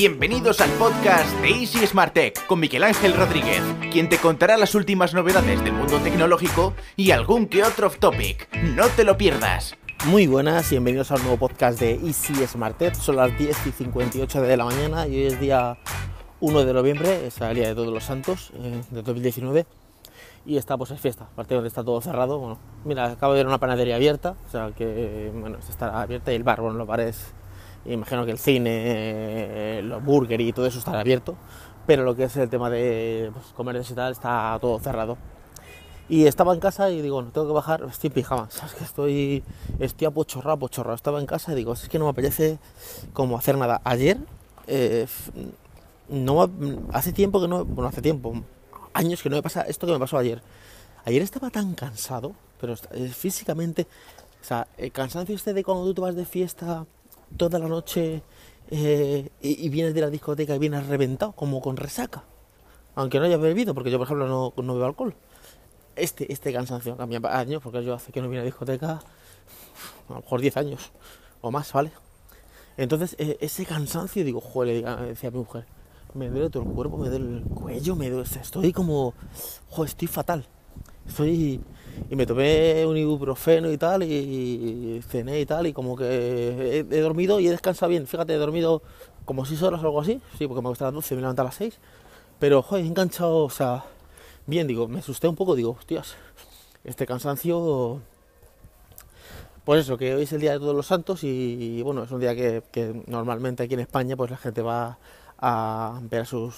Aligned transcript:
Bienvenidos 0.00 0.62
al 0.62 0.70
podcast 0.78 1.30
de 1.42 1.50
Easy 1.50 1.86
Smart 1.86 2.14
Tech 2.14 2.46
con 2.46 2.58
Miguel 2.58 2.84
Ángel 2.84 3.12
Rodríguez, 3.12 3.60
quien 3.92 4.08
te 4.08 4.16
contará 4.16 4.56
las 4.56 4.74
últimas 4.74 5.12
novedades 5.12 5.62
del 5.62 5.74
mundo 5.74 5.98
tecnológico 5.98 6.72
y 6.96 7.10
algún 7.10 7.46
que 7.46 7.62
otro 7.62 7.88
off 7.88 7.98
topic. 7.98 8.48
No 8.74 8.88
te 8.88 9.04
lo 9.04 9.18
pierdas. 9.18 9.76
Muy 10.06 10.26
buenas 10.26 10.72
y 10.72 10.76
bienvenidos 10.76 11.10
a 11.10 11.16
un 11.16 11.24
nuevo 11.24 11.36
podcast 11.36 11.78
de 11.78 11.96
Easy 11.96 12.34
Smart 12.46 12.78
Tech. 12.78 12.94
Son 12.94 13.16
las 13.16 13.36
10 13.36 13.66
y 13.66 13.72
58 13.72 14.40
de 14.40 14.56
la 14.56 14.64
mañana 14.64 15.06
y 15.06 15.16
hoy 15.16 15.24
es 15.26 15.38
día 15.38 15.76
1 16.40 16.64
de 16.64 16.72
noviembre, 16.72 17.26
es 17.26 17.38
el 17.42 17.54
día 17.54 17.68
de 17.68 17.74
todos 17.74 17.92
los 17.92 18.02
santos 18.02 18.52
eh, 18.54 18.80
de 18.90 19.02
2019 19.02 19.66
y 20.46 20.56
está 20.56 20.78
pues 20.78 20.92
es 20.92 21.00
fiesta, 21.00 21.24
aparte 21.24 21.54
donde 21.54 21.68
está 21.68 21.84
todo 21.84 22.00
cerrado. 22.00 22.38
Bueno, 22.38 22.58
mira, 22.86 23.04
acabo 23.04 23.34
de 23.34 23.40
ver 23.40 23.46
una 23.46 23.58
panadería 23.58 23.96
abierta, 23.96 24.34
o 24.46 24.50
sea 24.50 24.72
que 24.74 25.30
bueno, 25.34 25.58
está 25.58 26.00
abierta 26.00 26.32
y 26.32 26.36
el 26.36 26.42
bar, 26.42 26.62
bueno, 26.62 26.78
los 26.78 26.86
bares 26.86 27.34
imagino 27.84 28.24
que 28.24 28.32
el 28.32 28.38
cine, 28.38 29.80
los 29.82 30.04
burger 30.04 30.40
y 30.40 30.52
todo 30.52 30.66
eso 30.66 30.78
estará 30.78 31.00
abierto, 31.00 31.36
pero 31.86 32.04
lo 32.04 32.14
que 32.14 32.24
es 32.24 32.36
el 32.36 32.48
tema 32.48 32.70
de 32.70 33.30
pues, 33.32 33.46
comercios 33.54 33.90
y 33.90 33.94
tal 33.94 34.12
está 34.12 34.56
todo 34.60 34.78
cerrado. 34.78 35.18
Y 36.08 36.26
estaba 36.26 36.52
en 36.52 36.60
casa 36.60 36.90
y 36.90 37.02
digo, 37.02 37.22
no 37.22 37.30
tengo 37.30 37.46
que 37.46 37.52
bajar, 37.52 37.84
estoy 37.88 38.08
en 38.08 38.14
pijama, 38.14 38.48
es 38.50 38.72
que 38.74 38.82
estoy, 38.82 39.44
estoy 39.78 40.06
apochorrado, 40.06 40.54
apochorrado. 40.54 40.96
Estaba 40.96 41.20
en 41.20 41.26
casa 41.26 41.52
y 41.52 41.54
digo, 41.54 41.72
es 41.72 41.88
que 41.88 42.00
no 42.00 42.06
me 42.06 42.10
apetece 42.10 42.58
como 43.12 43.38
hacer 43.38 43.56
nada. 43.56 43.80
Ayer, 43.84 44.18
eh, 44.66 45.06
no, 46.08 46.50
hace 46.92 47.12
tiempo 47.12 47.40
que 47.40 47.46
no, 47.46 47.64
bueno, 47.64 47.88
hace 47.88 48.02
tiempo, 48.02 48.34
años 48.92 49.22
que 49.22 49.30
no 49.30 49.36
me 49.36 49.42
pasa 49.42 49.62
esto 49.62 49.86
que 49.86 49.92
me 49.92 50.00
pasó 50.00 50.18
ayer. 50.18 50.42
Ayer 51.04 51.22
estaba 51.22 51.48
tan 51.50 51.74
cansado, 51.74 52.34
pero 52.60 52.74
eh, 52.90 53.08
físicamente, 53.08 53.86
o 54.42 54.44
sea, 54.44 54.66
el 54.78 54.90
cansancio 54.90 55.36
este 55.36 55.54
de 55.54 55.62
cuando 55.62 55.84
tú 55.84 55.94
te 55.94 56.00
vas 56.00 56.16
de 56.16 56.24
fiesta 56.24 56.86
toda 57.36 57.58
la 57.58 57.68
noche 57.68 58.22
eh, 58.70 59.28
y, 59.40 59.68
vienes 59.68 59.94
de 59.94 60.00
la 60.00 60.10
discoteca 60.10 60.54
y 60.54 60.58
vienes 60.58 60.86
reventado, 60.86 61.32
como 61.32 61.60
con 61.60 61.76
resaca. 61.76 62.24
Aunque 62.94 63.18
no 63.18 63.26
hayas 63.26 63.40
bebido, 63.40 63.74
porque 63.74 63.90
yo, 63.90 63.98
por 63.98 64.06
ejemplo, 64.06 64.26
no, 64.26 64.52
no 64.62 64.74
bebo 64.74 64.86
alcohol. 64.86 65.14
Este, 65.96 66.32
este 66.32 66.52
cansancio 66.52 66.96
cambia 66.96 67.20
años, 67.36 67.62
porque 67.62 67.84
yo 67.84 67.94
hace 67.94 68.12
que 68.12 68.20
no 68.20 68.28
viene 68.28 68.40
a 68.40 68.42
la 68.42 68.46
discoteca, 68.46 69.00
a 70.08 70.12
lo 70.12 70.16
mejor 70.16 70.40
10 70.40 70.56
años 70.56 70.92
o 71.40 71.50
más, 71.50 71.72
¿vale? 71.72 71.92
Entonces, 72.76 73.16
eh, 73.18 73.36
ese 73.40 73.66
cansancio, 73.66 74.24
digo, 74.24 74.40
joder, 74.40 74.84
decía 75.06 75.30
mi 75.30 75.38
mujer, 75.38 75.66
me 76.14 76.28
duele 76.28 76.50
todo 76.50 76.62
el 76.62 76.70
cuerpo, 76.70 76.96
me 76.96 77.08
duele 77.08 77.38
el 77.38 77.44
cuello, 77.44 77.96
me 77.96 78.10
duele, 78.10 78.28
estoy 78.40 78.72
como, 78.72 79.14
joder, 79.68 79.90
estoy 79.90 80.08
fatal. 80.08 80.46
Estoy 81.06 81.60
y 82.10 82.16
me 82.16 82.26
tomé 82.26 82.84
un 82.86 82.96
ibuprofeno 82.96 83.70
y 83.70 83.78
tal, 83.78 84.02
y 84.02 85.00
cené 85.08 85.40
y 85.40 85.46
tal, 85.46 85.66
y 85.66 85.72
como 85.72 85.96
que 85.96 86.84
he, 86.90 87.00
dormido 87.00 87.40
y 87.40 87.46
he 87.46 87.50
descansado 87.50 87.90
bien. 87.90 88.06
Fíjate, 88.06 88.34
he 88.34 88.36
dormido 88.36 88.82
como 89.24 89.44
6 89.44 89.62
horas 89.62 89.82
o 89.82 89.86
algo 89.86 90.00
así, 90.00 90.20
sí, 90.38 90.46
porque 90.46 90.62
me 90.62 90.68
gusta 90.68 90.86
las 90.86 90.94
12, 90.94 91.14
me 91.14 91.20
levanté 91.20 91.42
a 91.42 91.44
las 91.44 91.54
6. 91.54 91.78
Pero, 92.38 92.62
joder, 92.62 92.84
he 92.84 92.88
enganchado, 92.88 93.44
o 93.44 93.50
sea, 93.50 93.84
bien, 94.46 94.66
digo, 94.66 94.88
me 94.88 94.98
asusté 94.98 95.28
un 95.28 95.36
poco, 95.36 95.54
digo, 95.54 95.76
hostias, 95.78 96.16
este 96.84 97.06
cansancio. 97.06 98.00
Pues 99.64 99.82
eso, 99.82 99.96
que 99.98 100.14
hoy 100.14 100.22
es 100.22 100.32
el 100.32 100.40
Día 100.40 100.52
de 100.52 100.58
Todos 100.58 100.74
los 100.74 100.86
Santos 100.86 101.22
y, 101.22 101.82
bueno, 101.82 102.02
es 102.02 102.10
un 102.10 102.20
día 102.20 102.34
que, 102.34 103.02
normalmente 103.06 103.62
aquí 103.62 103.74
en 103.74 103.80
España 103.80 104.16
pues 104.16 104.30
la 104.30 104.36
gente 104.36 104.62
va 104.62 104.98
a 105.38 106.00
ver 106.02 106.22
a 106.22 106.24
sus 106.24 106.54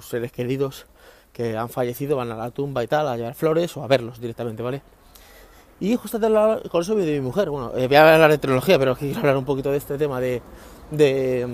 seres 0.00 0.32
queridos 0.32 0.86
que 1.34 1.56
han 1.58 1.68
fallecido, 1.68 2.16
van 2.16 2.32
a 2.32 2.36
la 2.36 2.50
tumba 2.50 2.82
y 2.82 2.86
tal, 2.86 3.06
a 3.08 3.16
llevar 3.16 3.34
flores 3.34 3.76
o 3.76 3.82
a 3.82 3.86
verlos 3.86 4.20
directamente, 4.20 4.62
¿vale? 4.62 4.80
Y 5.80 5.96
justo 5.96 6.18
con 6.70 6.80
eso 6.80 6.94
de 6.94 7.12
mi 7.12 7.20
mujer, 7.20 7.50
bueno, 7.50 7.72
eh, 7.76 7.88
voy 7.88 7.96
a 7.96 8.14
hablar 8.14 8.30
de 8.30 8.38
tecnología, 8.38 8.78
pero 8.78 8.94
quiero 8.96 9.18
hablar 9.18 9.36
un 9.36 9.44
poquito 9.44 9.70
de 9.70 9.76
este 9.76 9.98
tema 9.98 10.20
de... 10.20 10.40
de 10.92 11.46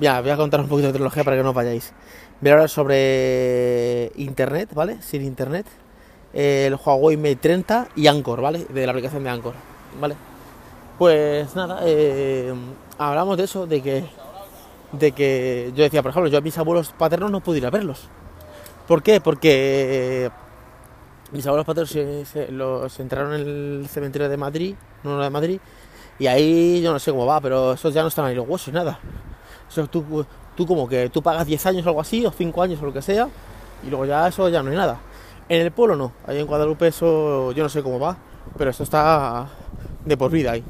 ya, 0.00 0.20
voy 0.20 0.30
a 0.30 0.36
contar 0.36 0.60
un 0.60 0.68
poquito 0.68 0.88
de 0.88 0.92
tecnología 0.92 1.24
para 1.24 1.36
que 1.38 1.42
no 1.42 1.54
vayáis. 1.54 1.92
Voy 2.40 2.50
a 2.50 2.52
hablar 2.52 2.68
sobre 2.68 4.12
Internet, 4.16 4.74
¿vale? 4.74 5.00
Sin 5.00 5.22
Internet, 5.22 5.66
el 6.34 6.74
Huawei 6.74 7.16
Mate 7.16 7.36
30 7.36 7.88
y 7.96 8.06
Anchor, 8.06 8.42
¿vale? 8.42 8.66
De 8.66 8.84
la 8.84 8.92
aplicación 8.92 9.24
de 9.24 9.30
Anchor, 9.30 9.54
¿vale? 9.98 10.14
Pues 10.98 11.56
nada, 11.56 11.80
eh, 11.84 12.54
hablamos 12.98 13.38
de 13.38 13.44
eso, 13.44 13.66
de 13.66 13.82
que, 13.82 14.04
de 14.92 15.12
que 15.12 15.72
yo 15.74 15.82
decía, 15.82 16.02
por 16.02 16.10
ejemplo, 16.10 16.30
yo 16.30 16.38
a 16.38 16.42
mis 16.42 16.56
abuelos 16.58 16.92
paternos 16.96 17.30
no 17.30 17.40
puedo 17.40 17.56
ir 17.56 17.66
a 17.66 17.70
verlos, 17.70 18.08
¿Por 18.86 19.02
qué? 19.02 19.20
Porque 19.20 20.30
mis 21.32 21.46
abuelos 21.46 21.66
paternos 21.66 21.90
se, 21.90 22.52
los 22.52 23.00
enterraron 23.00 23.34
en 23.34 23.40
el 23.40 23.88
cementerio 23.88 24.28
de 24.28 24.36
Madrid, 24.36 24.74
no 25.02 25.20
de 25.20 25.30
Madrid, 25.30 25.58
y 26.18 26.26
ahí 26.26 26.82
yo 26.82 26.92
no 26.92 26.98
sé 26.98 27.10
cómo 27.10 27.26
va, 27.26 27.40
pero 27.40 27.72
esos 27.72 27.94
ya 27.94 28.02
no 28.02 28.08
están 28.08 28.26
ahí 28.26 28.34
los 28.34 28.48
huesos, 28.48 28.72
nada. 28.74 28.98
Eso 29.68 29.86
tú, 29.86 30.24
tú 30.54 30.66
como 30.66 30.86
que 30.86 31.08
tú 31.08 31.22
pagas 31.22 31.46
10 31.46 31.66
años 31.66 31.86
o 31.86 31.88
algo 31.88 32.00
así, 32.02 32.24
o 32.26 32.30
5 32.30 32.62
años 32.62 32.80
o 32.82 32.86
lo 32.86 32.92
que 32.92 33.02
sea, 33.02 33.28
y 33.84 33.88
luego 33.88 34.04
ya 34.04 34.28
eso 34.28 34.48
ya 34.50 34.62
no 34.62 34.70
hay 34.70 34.76
nada. 34.76 35.00
En 35.48 35.62
el 35.62 35.72
pueblo 35.72 35.96
no, 35.96 36.12
ahí 36.26 36.38
en 36.38 36.46
Guadalupe 36.46 36.88
eso 36.88 37.52
yo 37.52 37.62
no 37.62 37.68
sé 37.68 37.82
cómo 37.82 37.98
va, 37.98 38.16
pero 38.56 38.70
eso 38.70 38.82
está 38.82 39.48
de 40.04 40.16
por 40.16 40.30
vida 40.30 40.52
ahí. 40.52 40.64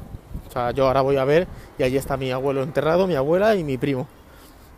O 0.47 0.51
sea, 0.51 0.71
yo 0.71 0.87
ahora 0.87 1.01
voy 1.01 1.17
a 1.17 1.25
ver 1.25 1.47
y 1.77 1.83
allí 1.83 1.97
está 1.97 2.15
mi 2.15 2.31
abuelo 2.31 2.63
enterrado, 2.63 3.07
mi 3.07 3.15
abuela 3.15 3.55
y 3.55 3.63
mi 3.63 3.77
primo. 3.77 4.07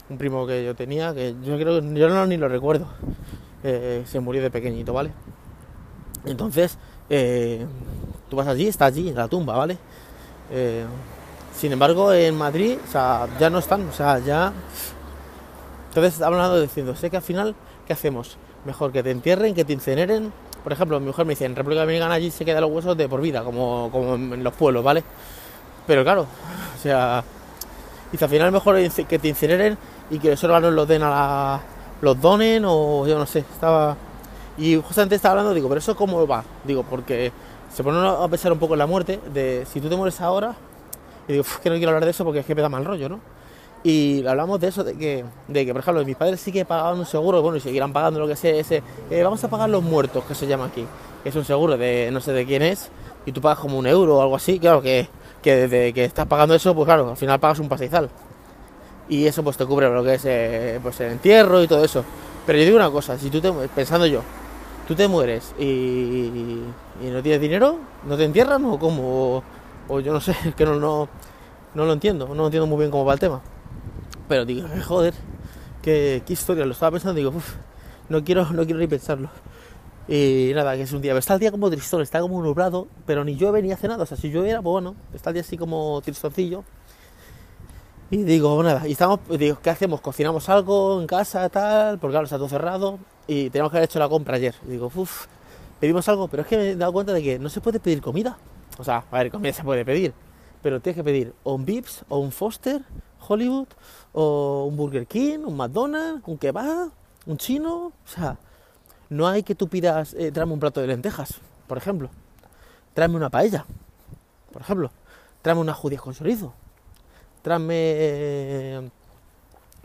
Un 0.09 0.18
primo 0.18 0.47
que 0.47 0.63
yo 0.63 0.75
tenía, 0.75 1.13
que 1.13 1.35
yo 1.44 1.57
creo 1.57 1.81
yo 1.81 2.09
no 2.09 2.25
ni 2.25 2.38
lo 2.38 2.47
recuerdo. 2.47 2.88
Eh, 3.63 4.03
se 4.06 4.19
murió 4.19 4.41
de 4.41 4.50
pequeñito, 4.50 4.94
¿vale? 4.94 5.12
Entonces, 6.25 6.78
eh, 7.09 7.66
tú 8.29 8.35
vas 8.35 8.47
allí, 8.47 8.67
está 8.67 8.85
allí, 8.85 9.09
en 9.09 9.16
la 9.16 9.28
tumba, 9.28 9.57
¿vale? 9.57 9.78
Eh, 10.51 10.85
sin 11.53 11.72
embargo, 11.72 12.13
en 12.13 12.38
Madrid, 12.38 12.78
o 12.88 12.91
sea, 12.91 13.28
ya 13.40 13.50
no 13.50 13.59
están, 13.59 13.88
o 13.90 13.91
sea, 13.91 14.19
ya... 14.19 14.53
Entonces, 15.90 16.22
hablando 16.22 16.62
diciendo, 16.62 16.96
sé 16.96 17.09
que 17.09 17.17
al 17.17 17.23
final, 17.23 17.56
¿qué 17.85 17.94
hacemos? 17.94 18.38
Mejor 18.66 18.91
que 18.91 19.01
te 19.01 19.12
entierren, 19.12 19.56
que 19.56 19.66
te 19.66 19.73
incineren. 19.73 20.31
Por 20.63 20.72
ejemplo, 20.72 21.00
mi 21.00 21.07
mujer 21.07 21.25
me 21.25 21.31
dice, 21.31 21.46
en 21.46 21.56
República 21.56 21.81
Dominicana 21.81 22.13
allí 22.13 22.29
se 22.29 22.46
quedan 22.46 22.62
los 22.62 22.72
huesos 22.72 22.96
de 22.96 23.09
por 23.09 23.22
vida, 23.22 23.44
como, 23.44 23.90
como 23.91 24.16
en 24.16 24.44
los 24.44 24.53
pueblos, 24.53 24.84
¿vale? 24.84 25.03
Pero 25.88 26.03
claro, 26.03 26.22
o 26.22 26.81
sea, 26.81 27.23
dice, 28.12 28.25
al 28.25 28.29
final 28.29 28.51
mejor 28.51 28.78
que 29.07 29.19
te 29.19 29.28
incineren 29.28 29.78
y 30.09 30.19
que 30.19 30.31
los 30.31 30.44
órganos 30.44 30.73
los 30.73 30.88
den 30.88 31.03
a 31.03 31.09
la 31.09 31.62
los 32.01 32.19
donen 32.19 32.63
o 32.66 33.07
yo 33.07 33.18
no 33.18 33.25
sé, 33.25 33.40
estaba... 33.40 33.95
Y 34.57 34.75
justamente 34.75 35.16
estaba 35.16 35.34
hablando, 35.34 35.53
digo, 35.53 35.68
pero 35.68 35.79
eso 35.79 35.95
cómo 35.95 36.25
va? 36.25 36.44
Digo, 36.63 36.84
porque 36.84 37.31
se 37.73 37.84
pone 37.84 38.00
a 38.00 38.28
pensar 38.28 38.51
un 38.51 38.57
poco 38.57 38.73
en 38.73 38.79
la 38.79 38.88
muerte, 38.88 39.19
de 39.31 39.67
si 39.72 39.79
tú 39.79 39.88
te 39.88 39.96
mueres 39.96 40.19
ahora, 40.19 40.56
y 41.28 41.34
digo, 41.34 41.46
que 41.62 41.69
no 41.69 41.75
quiero 41.75 41.90
hablar 41.90 42.06
de 42.06 42.12
eso 42.12 42.23
porque 42.23 42.40
es 42.40 42.46
que 42.46 42.56
me 42.56 42.62
da 42.62 42.69
mal 42.69 42.84
rollo, 42.84 43.09
¿no? 43.09 43.19
Y 43.84 44.25
hablamos 44.25 44.59
de 44.59 44.69
eso, 44.69 44.84
de 44.84 44.97
que, 44.97 45.23
de 45.47 45.66
que 45.66 45.73
por 45.73 45.81
ejemplo, 45.81 46.03
mis 46.03 46.16
padres 46.16 46.40
sí 46.40 46.51
que 46.51 46.66
pagaban 46.66 46.97
un 46.97 47.06
seguro, 47.06 47.41
bueno, 47.44 47.57
y 47.57 47.59
seguirán 47.59 47.94
pagando 47.94 48.19
lo 48.19 48.28
que 48.28 48.35
sea, 48.35 48.56
ese, 48.56 48.81
eh, 49.12 49.23
vamos 49.23 49.44
a 49.44 49.47
pagar 49.47 49.69
los 49.69 49.84
muertos, 49.84 50.23
que 50.23 50.34
se 50.34 50.47
llama 50.47 50.66
aquí, 50.66 50.85
que 51.22 51.29
es 51.29 51.35
un 51.35 51.46
seguro 51.46 51.78
de 51.78 52.09
no 52.12 52.19
sé 52.19 52.34
de 52.34 52.46
quién 52.46 52.63
es, 52.63 52.90
y 53.28 53.31
tú 53.31 53.41
pagas 53.41 53.59
como 53.59 53.78
un 53.78 53.85
euro 53.85 54.17
o 54.17 54.22
algo 54.23 54.35
así, 54.35 54.59
claro, 54.59 54.81
que, 54.81 55.07
que 55.44 55.56
desde 55.56 55.94
que 55.94 56.06
estás 56.06 56.25
pagando 56.25 56.56
eso, 56.56 56.73
pues 56.73 56.85
claro, 56.85 57.12
al 57.12 57.17
final 57.17 57.40
pagas 57.40 57.59
un 57.59 57.69
pastizal 57.69 58.09
y 59.09 59.25
eso 59.25 59.44
pues 59.44 59.57
te 59.57 59.66
cubre 59.66 59.90
lo 59.90 60.03
que 60.03 60.16
es 60.16 60.25
eh, 60.25 60.79
pues 60.81 61.00
el 61.01 61.13
entierro 61.13 61.63
y 61.63 61.68
todo 61.68 61.84
eso. 61.84 62.03
Pero 62.45 62.59
yo 62.59 62.66
digo 62.66 62.78
una 62.78 62.90
cosa, 62.90 63.18
si 63.18 63.29
tú 63.29 63.41
te 63.41 63.51
pensando 63.51 64.06
yo, 64.06 64.22
tú 64.88 64.95
te 64.95 65.07
mueres 65.07 65.53
y, 65.59 66.62
no 67.01 67.22
tienes 67.22 67.41
dinero, 67.41 67.78
¿no 68.06 68.17
te 68.17 68.23
entierran 68.23 68.63
o 68.66 68.79
cómo? 68.79 69.44
O, 69.88 70.00
yo 70.00 70.13
no 70.13 70.22
sé, 70.22 70.31
es 70.46 70.56
que 70.56 70.66
no, 70.66 70.75
no, 70.75 71.09
no 71.75 71.85
lo 71.85 71.94
entiendo, 71.94 72.34
no 72.34 72.46
entiendo 72.46 72.67
muy 72.67 72.79
bien 72.79 72.91
cómo 72.91 73.06
va 73.06 73.13
el 73.13 73.19
tema. 73.19 73.41
Pero 74.28 74.46
digo, 74.46 74.67
joder, 74.85 75.13
qué, 75.81 76.23
historia, 76.28 76.66
lo 76.66 76.72
estaba 76.73 76.91
pensando, 76.91 77.16
digo, 77.16 77.34
no 78.09 78.23
quiero, 78.23 78.50
no 78.51 78.63
quiero 78.66 78.79
ni 78.79 78.88
pensarlo. 78.88 79.29
Y 80.07 80.51
nada, 80.56 80.75
que 80.75 80.84
es 80.84 80.94
un 80.94 81.01
día, 81.01 81.17
está 81.17 81.34
el 81.34 81.41
día 81.41 81.51
como 81.51 81.69
tristón, 81.69 82.01
está 82.01 82.22
como 82.22 82.41
nublado, 82.41 82.88
pero 83.06 83.25
ni 83.25 83.35
llueve 83.35 83.62
ni 83.62 83.73
hace 83.73 83.90
nada, 83.90 84.03
o 84.03 84.06
sea, 84.06 84.16
si 84.16 84.31
lluviera, 84.31 84.62
pues 84.62 84.72
bueno, 84.72 84.96
está 85.13 85.31
el 85.31 85.35
día 85.35 85.41
así 85.41 85.57
como 85.57 86.00
tristoncillo, 86.01 86.63
y 88.09 88.23
digo, 88.23 88.63
nada, 88.63 88.87
y 88.87 88.93
estamos, 88.93 89.19
digo, 89.37 89.59
¿qué 89.61 89.69
hacemos? 89.69 89.99
¿Cocinamos 89.99 90.47
algo 90.47 91.01
en 91.01 91.07
casa, 91.07 91.49
tal? 91.49 91.99
Porque 91.99 92.13
claro, 92.13 92.23
está 92.23 92.37
todo 92.37 92.47
cerrado 92.47 92.99
y 93.27 93.49
tenemos 93.49 93.69
que 93.69 93.77
haber 93.77 93.89
hecho 93.89 93.99
la 93.99 94.07
compra 94.07 94.37
ayer. 94.37 94.55
Y 94.65 94.71
digo, 94.71 94.89
uff, 94.95 95.25
pedimos 95.81 96.07
algo, 96.07 96.29
pero 96.29 96.43
es 96.43 96.47
que 96.47 96.55
me 96.55 96.69
he 96.69 96.75
dado 96.77 96.93
cuenta 96.93 97.11
de 97.11 97.21
que 97.21 97.37
no 97.37 97.49
se 97.49 97.59
puede 97.59 97.81
pedir 97.81 98.01
comida. 98.01 98.37
O 98.77 98.83
sea, 98.85 99.03
a 99.11 99.17
ver, 99.17 99.29
comida 99.29 99.51
se 99.51 99.63
puede 99.63 99.83
pedir, 99.83 100.13
pero 100.61 100.79
tienes 100.79 100.95
que 100.95 101.03
pedir 101.03 101.33
o 101.43 101.55
un 101.55 101.65
Vips, 101.65 102.05
o 102.07 102.19
un 102.19 102.31
Foster, 102.31 102.81
Hollywood, 103.27 103.67
o 104.13 104.67
un 104.69 104.77
Burger 104.77 105.05
King, 105.05 105.39
un 105.39 105.57
McDonald's, 105.57 106.25
un 106.27 106.37
kebab, 106.37 106.91
un 107.25 107.37
chino. 107.37 107.87
O 107.87 108.07
sea, 108.07 108.37
no 109.09 109.27
hay 109.27 109.43
que 109.43 109.53
tú 109.53 109.67
pidas, 109.67 110.13
eh, 110.13 110.31
tráeme 110.31 110.53
un 110.53 110.61
plato 110.61 110.79
de 110.79 110.87
lentejas, 110.87 111.41
por 111.67 111.77
ejemplo. 111.77 112.09
Tráeme 112.93 113.17
una 113.17 113.29
paella, 113.29 113.65
por 114.53 114.61
ejemplo. 114.61 114.91
Tráeme 115.41 115.59
unas 115.59 115.75
judías 115.75 116.01
con 116.01 116.13
chorizo 116.13 116.53
tráeme, 117.47 118.91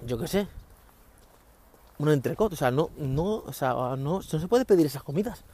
yo 0.04 0.18
qué 0.18 0.26
sé, 0.26 0.48
un 1.98 2.08
entrecot, 2.08 2.52
o 2.52 2.56
sea, 2.56 2.72
no, 2.72 2.90
no, 2.98 3.36
o 3.36 3.52
sea, 3.52 3.74
no, 3.74 3.96
no 3.96 4.22
se 4.22 4.48
puede 4.48 4.64
pedir 4.64 4.84
esas 4.86 5.04
comidas. 5.04 5.44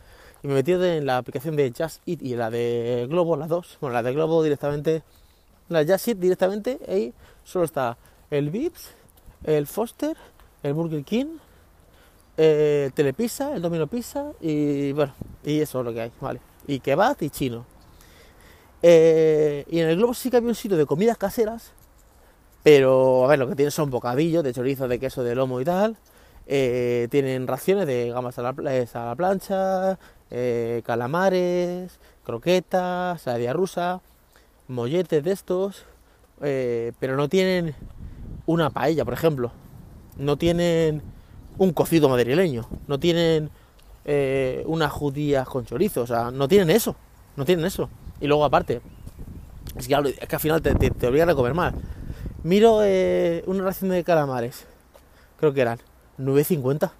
Y 0.42 0.48
me 0.48 0.54
metí 0.54 0.72
en 0.72 1.04
la 1.04 1.18
aplicación 1.18 1.54
de 1.54 1.70
Just 1.76 2.00
Eat 2.06 2.22
y 2.22 2.34
la 2.34 2.48
de 2.48 3.06
Globo, 3.10 3.36
las 3.36 3.50
dos. 3.50 3.76
Bueno, 3.82 3.92
la 3.92 4.02
de 4.02 4.14
Globo 4.14 4.42
directamente, 4.42 5.02
la 5.68 5.84
Just 5.84 6.08
Eat 6.08 6.16
directamente, 6.16 6.78
ahí 6.88 7.12
solo 7.44 7.66
está 7.66 7.98
el 8.30 8.48
Vips, 8.48 8.88
el 9.44 9.66
Foster, 9.66 10.16
el 10.62 10.72
Burger 10.72 11.04
King, 11.04 11.36
el 12.38 12.90
Telepizza, 12.94 13.54
el 13.54 13.60
Domino 13.60 13.86
Pizza 13.86 14.32
y 14.40 14.92
bueno, 14.92 15.12
y 15.44 15.60
eso 15.60 15.80
es 15.80 15.84
lo 15.84 15.92
que 15.92 16.00
hay, 16.00 16.12
¿vale? 16.22 16.40
Y 16.66 16.80
kebab 16.80 17.18
y 17.20 17.28
chino. 17.28 17.66
Eh, 18.80 19.66
y 19.68 19.80
en 19.80 19.90
el 19.90 19.96
globo 19.96 20.14
sí 20.14 20.30
que 20.30 20.38
había 20.38 20.48
un 20.48 20.54
sitio 20.54 20.78
de 20.78 20.86
comidas 20.86 21.18
caseras, 21.18 21.72
pero 22.70 23.24
a 23.24 23.28
ver, 23.28 23.38
lo 23.38 23.48
que 23.48 23.54
tienen 23.54 23.70
son 23.70 23.88
bocadillos 23.88 24.44
de 24.44 24.52
chorizo, 24.52 24.88
de 24.88 25.00
queso, 25.00 25.24
de 25.24 25.34
lomo 25.34 25.58
y 25.58 25.64
tal. 25.64 25.96
Eh, 26.46 27.08
tienen 27.10 27.46
raciones 27.46 27.86
de 27.86 28.10
gamas 28.10 28.38
a 28.38 28.42
la, 28.42 28.54
la 28.58 29.14
plancha, 29.16 29.98
eh, 30.30 30.82
calamares, 30.84 31.98
croquetas, 32.24 33.22
saladilla 33.22 33.54
rusa, 33.54 34.02
molletes 34.66 35.24
de 35.24 35.32
estos, 35.32 35.86
pero 36.38 37.16
no 37.16 37.30
tienen 37.30 37.74
una 38.44 38.68
paella, 38.68 39.02
por 39.02 39.14
ejemplo. 39.14 39.50
No 40.18 40.36
tienen 40.36 41.00
un 41.56 41.72
cocido 41.72 42.10
madrileño, 42.10 42.68
no 42.86 43.00
tienen 43.00 43.48
unas 44.66 44.92
judías 44.92 45.48
con 45.48 45.64
chorizo, 45.64 46.02
o 46.02 46.06
sea, 46.06 46.30
no 46.30 46.48
tienen 46.48 46.68
eso, 46.68 46.96
no 47.34 47.46
tienen 47.46 47.64
eso. 47.64 47.88
Y 48.20 48.26
luego 48.26 48.44
aparte, 48.44 48.82
es 49.74 49.88
que, 49.88 49.94
al 49.94 50.12
final 50.38 50.60
te, 50.60 50.74
te, 50.74 51.06
obligan 51.06 51.30
a 51.30 51.34
comer 51.34 51.54
mal. 51.54 51.74
Miro 52.42 52.80
eh, 52.82 53.42
una 53.46 53.64
ración 53.64 53.90
de 53.90 54.04
calamares, 54.04 54.64
creo 55.38 55.52
que 55.52 55.60
eran 55.60 55.78
9.50. 56.18 56.90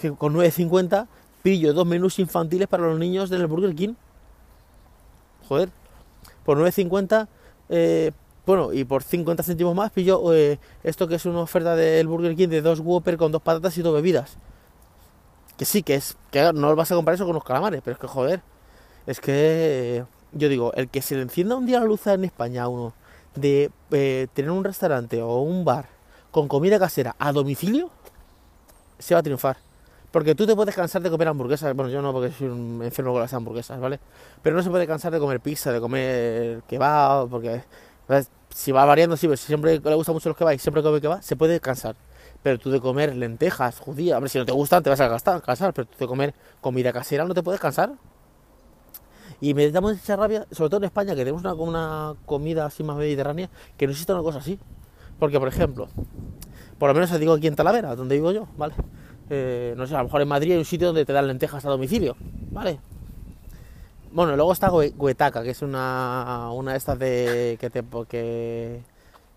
Que 0.00 0.12
con 0.12 0.34
9.50 0.34 1.06
pillo 1.42 1.74
dos 1.74 1.86
menús 1.86 2.18
infantiles 2.18 2.68
para 2.68 2.84
los 2.84 2.98
niños 2.98 3.30
del 3.30 3.46
Burger 3.46 3.74
King. 3.74 3.94
Joder, 5.48 5.68
por 6.44 6.58
9.50, 6.58 7.28
eh, 7.68 8.12
bueno, 8.46 8.72
y 8.72 8.84
por 8.84 9.02
50 9.02 9.42
céntimos 9.42 9.74
más 9.74 9.90
pillo 9.90 10.32
eh, 10.32 10.58
esto 10.82 11.08
que 11.08 11.16
es 11.16 11.26
una 11.26 11.40
oferta 11.40 11.74
del 11.76 12.06
Burger 12.06 12.36
King 12.36 12.48
de 12.48 12.62
dos 12.62 12.80
Whopper 12.80 13.16
con 13.16 13.32
dos 13.32 13.42
patatas 13.42 13.76
y 13.78 13.82
dos 13.82 13.94
bebidas. 13.94 14.36
Que 15.56 15.64
sí, 15.64 15.82
que 15.82 15.94
es, 15.94 16.16
que 16.30 16.52
no 16.52 16.74
vas 16.76 16.90
a 16.90 16.94
comprar 16.94 17.14
eso 17.14 17.26
con 17.26 17.34
los 17.34 17.44
calamares, 17.44 17.80
pero 17.84 17.94
es 17.94 18.00
que 18.00 18.06
joder 18.08 18.42
es 19.06 19.20
que 19.20 20.04
yo 20.32 20.48
digo, 20.48 20.72
el 20.74 20.88
que 20.88 21.02
se 21.02 21.14
le 21.14 21.22
encienda 21.22 21.56
un 21.56 21.66
día 21.66 21.80
la 21.80 21.86
luz 21.86 22.06
en 22.06 22.24
España 22.24 22.64
a 22.64 22.68
uno 22.68 22.92
de 23.34 23.70
eh, 23.90 24.26
tener 24.32 24.50
un 24.50 24.64
restaurante 24.64 25.22
o 25.22 25.40
un 25.40 25.64
bar 25.64 25.88
con 26.30 26.48
comida 26.48 26.78
casera 26.78 27.14
a 27.18 27.32
domicilio, 27.32 27.90
se 28.98 29.14
va 29.14 29.20
a 29.20 29.22
triunfar. 29.22 29.56
Porque 30.10 30.34
tú 30.34 30.46
te 30.46 30.54
puedes 30.54 30.74
cansar 30.74 31.02
de 31.02 31.10
comer 31.10 31.28
hamburguesas, 31.28 31.74
bueno, 31.74 31.90
yo 31.90 32.00
no 32.00 32.12
porque 32.12 32.30
soy 32.30 32.46
un 32.46 32.80
enfermo 32.84 33.12
con 33.12 33.20
las 33.20 33.34
hamburguesas, 33.34 33.80
¿vale? 33.80 33.98
Pero 34.42 34.54
no 34.54 34.62
se 34.62 34.70
puede 34.70 34.86
cansar 34.86 35.12
de 35.12 35.18
comer 35.18 35.40
pizza, 35.40 35.72
de 35.72 35.80
comer 35.80 36.62
kebab, 36.68 37.28
porque 37.28 37.62
si 38.50 38.70
va 38.70 38.84
variando, 38.84 39.16
si 39.16 39.36
siempre 39.36 39.80
le 39.80 39.94
gusta 39.94 40.12
mucho 40.12 40.28
los 40.28 40.38
kebab 40.38 40.54
y 40.54 40.58
siempre 40.58 40.82
come 40.82 41.00
kebab, 41.00 41.22
se 41.22 41.34
puede 41.34 41.58
cansar. 41.58 41.96
Pero 42.44 42.58
tú 42.58 42.70
de 42.70 42.80
comer 42.80 43.16
lentejas, 43.16 43.80
judías, 43.80 44.20
si 44.30 44.38
no 44.38 44.44
te 44.44 44.52
gustan, 44.52 44.82
te 44.82 44.90
vas 44.90 45.00
a 45.00 45.08
cansar, 45.40 45.72
pero 45.72 45.86
tú 45.86 45.96
de 45.98 46.06
comer 46.06 46.34
comida 46.60 46.92
casera 46.92 47.24
no 47.24 47.34
te 47.34 47.42
puedes 47.42 47.60
cansar. 47.60 47.92
Y 49.40 49.54
me 49.54 49.70
da 49.70 49.80
mucha 49.80 50.16
rabia, 50.16 50.46
sobre 50.50 50.70
todo 50.70 50.78
en 50.78 50.84
España, 50.84 51.14
que 51.14 51.24
tenemos 51.24 51.42
una, 51.44 52.14
comida 52.26 52.66
así 52.66 52.82
más 52.82 52.96
mediterránea, 52.96 53.50
que 53.76 53.86
no 53.86 53.92
existe 53.92 54.12
una 54.12 54.22
cosa 54.22 54.38
así. 54.38 54.58
Porque, 55.18 55.38
por 55.38 55.48
ejemplo, 55.48 55.88
por 56.78 56.88
lo 56.88 56.94
menos 56.94 57.10
os 57.12 57.20
digo 57.20 57.34
aquí 57.34 57.46
en 57.46 57.56
Talavera, 57.56 57.94
donde 57.94 58.16
vivo 58.16 58.32
yo, 58.32 58.48
¿vale? 58.56 58.74
Eh, 59.30 59.74
no 59.76 59.86
sé, 59.86 59.94
a 59.94 59.98
lo 59.98 60.04
mejor 60.04 60.22
en 60.22 60.28
Madrid 60.28 60.52
hay 60.52 60.58
un 60.58 60.64
sitio 60.64 60.88
donde 60.88 61.04
te 61.04 61.12
dan 61.12 61.26
lentejas 61.26 61.64
a 61.64 61.70
domicilio, 61.70 62.16
¿vale? 62.50 62.78
Bueno, 64.14 64.36
luego 64.36 64.52
está 64.52 64.70
Guetaca, 64.70 65.42
que 65.42 65.50
es 65.50 65.62
una, 65.62 66.50
una 66.52 66.70
de 66.72 66.78
estas 66.78 66.98
de 67.00 67.56
que 67.60 67.68
te 67.68 67.82
que, 68.08 68.80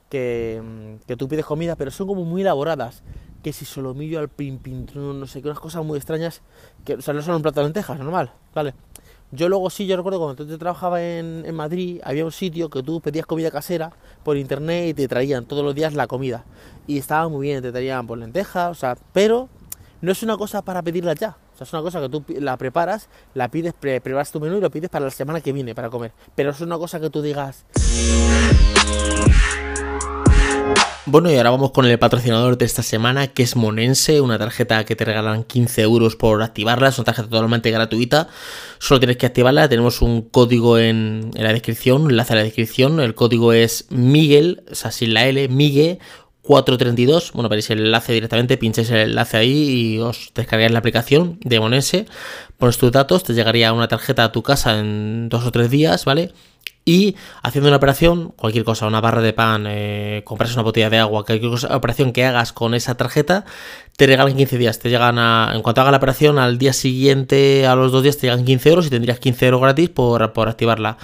que, 0.07 0.97
que 1.07 1.15
tú 1.15 1.27
pides 1.27 1.45
comida, 1.45 1.75
pero 1.75 1.89
son 1.89 2.05
como 2.05 2.23
muy 2.25 2.41
elaboradas. 2.41 3.01
Que 3.41 3.53
si 3.53 3.65
solomillo 3.65 4.19
al 4.19 4.29
pin 4.29 4.59
no 4.93 5.25
sé 5.25 5.41
qué, 5.41 5.47
unas 5.47 5.59
cosas 5.59 5.83
muy 5.83 5.97
extrañas, 5.97 6.41
que 6.85 6.95
o 6.95 7.01
sea, 7.01 7.13
no 7.15 7.21
son 7.23 7.35
un 7.35 7.41
plato 7.41 7.61
de 7.61 7.65
lentejas, 7.65 7.97
normal, 7.97 8.31
¿vale? 8.53 8.73
Yo 9.31 9.49
luego 9.49 9.69
sí, 9.69 9.85
yo 9.87 9.97
recuerdo 9.97 10.19
cuando 10.19 10.45
yo 10.45 10.57
trabajaba 10.57 11.03
en, 11.03 11.43
en, 11.45 11.53
Madrid, 11.53 11.99
había 12.03 12.23
un 12.23 12.31
sitio 12.31 12.69
que 12.69 12.81
tú 12.81 13.01
pedías 13.01 13.25
comida 13.25 13.51
casera 13.51 13.91
por 14.23 14.37
internet 14.37 14.89
y 14.89 14.93
te 14.93 15.07
traían 15.09 15.45
todos 15.45 15.65
los 15.65 15.75
días 15.75 15.93
la 15.93 16.07
comida. 16.07 16.45
Y 16.87 16.97
estaba 16.97 17.27
muy 17.27 17.47
bien, 17.47 17.61
te 17.61 17.71
traían 17.71 18.07
por 18.07 18.17
lentejas, 18.17 18.71
o 18.71 18.73
sea, 18.75 18.97
pero 19.11 19.49
no 19.99 20.11
es 20.13 20.23
una 20.23 20.37
cosa 20.37 20.61
para 20.61 20.81
pedirla 20.81 21.13
ya. 21.13 21.37
O 21.53 21.57
sea, 21.57 21.65
es 21.65 21.73
una 21.73 21.81
cosa 21.81 21.99
que 21.99 22.07
tú 22.07 22.23
la 22.39 22.55
preparas, 22.55 23.09
la 23.33 23.49
pides, 23.49 23.73
preparas 23.73 24.31
tu 24.31 24.39
menú 24.39 24.57
y 24.57 24.61
lo 24.61 24.69
pides 24.69 24.89
para 24.89 25.05
la 25.05 25.11
semana 25.11 25.41
que 25.41 25.51
viene 25.51 25.75
para 25.75 25.89
comer. 25.89 26.13
Pero 26.35 26.51
es 26.51 26.61
una 26.61 26.77
cosa 26.77 26.99
que 26.99 27.09
tú 27.09 27.21
digas... 27.21 27.65
Bueno, 31.09 31.31
y 31.31 31.37
ahora 31.37 31.51
vamos 31.51 31.71
con 31.71 31.85
el 31.85 31.97
patrocinador 31.97 32.57
de 32.57 32.65
esta 32.65 32.83
semana, 32.83 33.27
que 33.27 33.41
es 33.41 33.55
Monense, 33.55 34.19
una 34.19 34.37
tarjeta 34.37 34.83
que 34.83 34.93
te 34.97 35.05
regalan 35.05 35.45
15 35.45 35.81
euros 35.83 36.17
por 36.17 36.43
activarla, 36.43 36.89
es 36.89 36.97
una 36.97 37.05
tarjeta 37.05 37.29
totalmente 37.29 37.71
gratuita, 37.71 38.27
solo 38.77 38.99
tienes 38.99 39.15
que 39.15 39.25
activarla, 39.25 39.69
tenemos 39.69 40.01
un 40.01 40.23
código 40.23 40.77
en, 40.77 41.31
la 41.33 41.53
descripción, 41.53 42.01
un 42.01 42.11
enlace 42.11 42.33
a 42.33 42.35
la 42.35 42.43
descripción, 42.43 42.99
el 42.99 43.15
código 43.15 43.53
es 43.53 43.85
Miguel, 43.89 44.65
o 44.69 44.75
sea, 44.75 44.91
sin 44.91 45.13
la 45.13 45.25
L, 45.27 45.47
Miguel 45.47 45.99
432, 46.41 47.31
bueno, 47.31 47.47
veréis 47.47 47.69
el 47.69 47.79
enlace 47.79 48.11
directamente, 48.11 48.57
pincháis 48.57 48.89
el 48.89 48.97
enlace 48.97 49.37
ahí 49.37 49.93
y 49.93 49.99
os 49.99 50.31
descargáis 50.35 50.73
la 50.73 50.79
aplicación 50.79 51.39
de 51.41 51.61
Monense, 51.61 52.05
pones 52.57 52.77
tus 52.77 52.91
datos, 52.91 53.23
te 53.23 53.33
llegaría 53.33 53.71
una 53.71 53.87
tarjeta 53.87 54.25
a 54.25 54.33
tu 54.33 54.43
casa 54.43 54.77
en 54.77 55.29
dos 55.29 55.45
o 55.45 55.51
tres 55.51 55.71
días, 55.71 56.03
¿vale? 56.03 56.33
Y 56.87 57.17
haciendo 57.43 57.67
una 57.67 57.75
operación, 57.75 58.29
cualquier 58.37 58.63
cosa, 58.63 58.87
una 58.87 59.01
barra 59.01 59.21
de 59.21 59.33
pan, 59.33 59.65
eh, 59.67 60.21
compras 60.23 60.53
una 60.53 60.63
botella 60.63 60.89
de 60.89 60.97
agua, 60.97 61.25
cualquier 61.25 61.51
operación 61.69 62.13
que 62.13 62.23
hagas 62.23 62.53
con 62.53 62.73
esa 62.73 62.95
tarjeta, 62.95 63.43
te 63.97 64.07
regalan 64.07 64.37
15 64.37 64.57
días. 64.57 64.79
Te 64.79 64.89
llegan 64.89 65.19
a, 65.19 65.51
en 65.53 65.63
cuanto 65.63 65.81
haga 65.81 65.91
la 65.91 65.97
operación, 65.97 66.39
al 66.39 66.57
día 66.57 66.71
siguiente, 66.71 67.67
a 67.67 67.75
los 67.75 67.91
dos 67.91 68.03
días, 68.03 68.15
te 68.15 68.27
llegan 68.27 68.45
15 68.45 68.69
euros 68.69 68.87
y 68.87 68.89
tendrías 68.89 69.19
15 69.19 69.47
euros 69.47 69.59
gratis 69.59 69.89
por, 69.89 70.31
por 70.31 70.47
activar 70.47 70.79
la, 70.79 70.97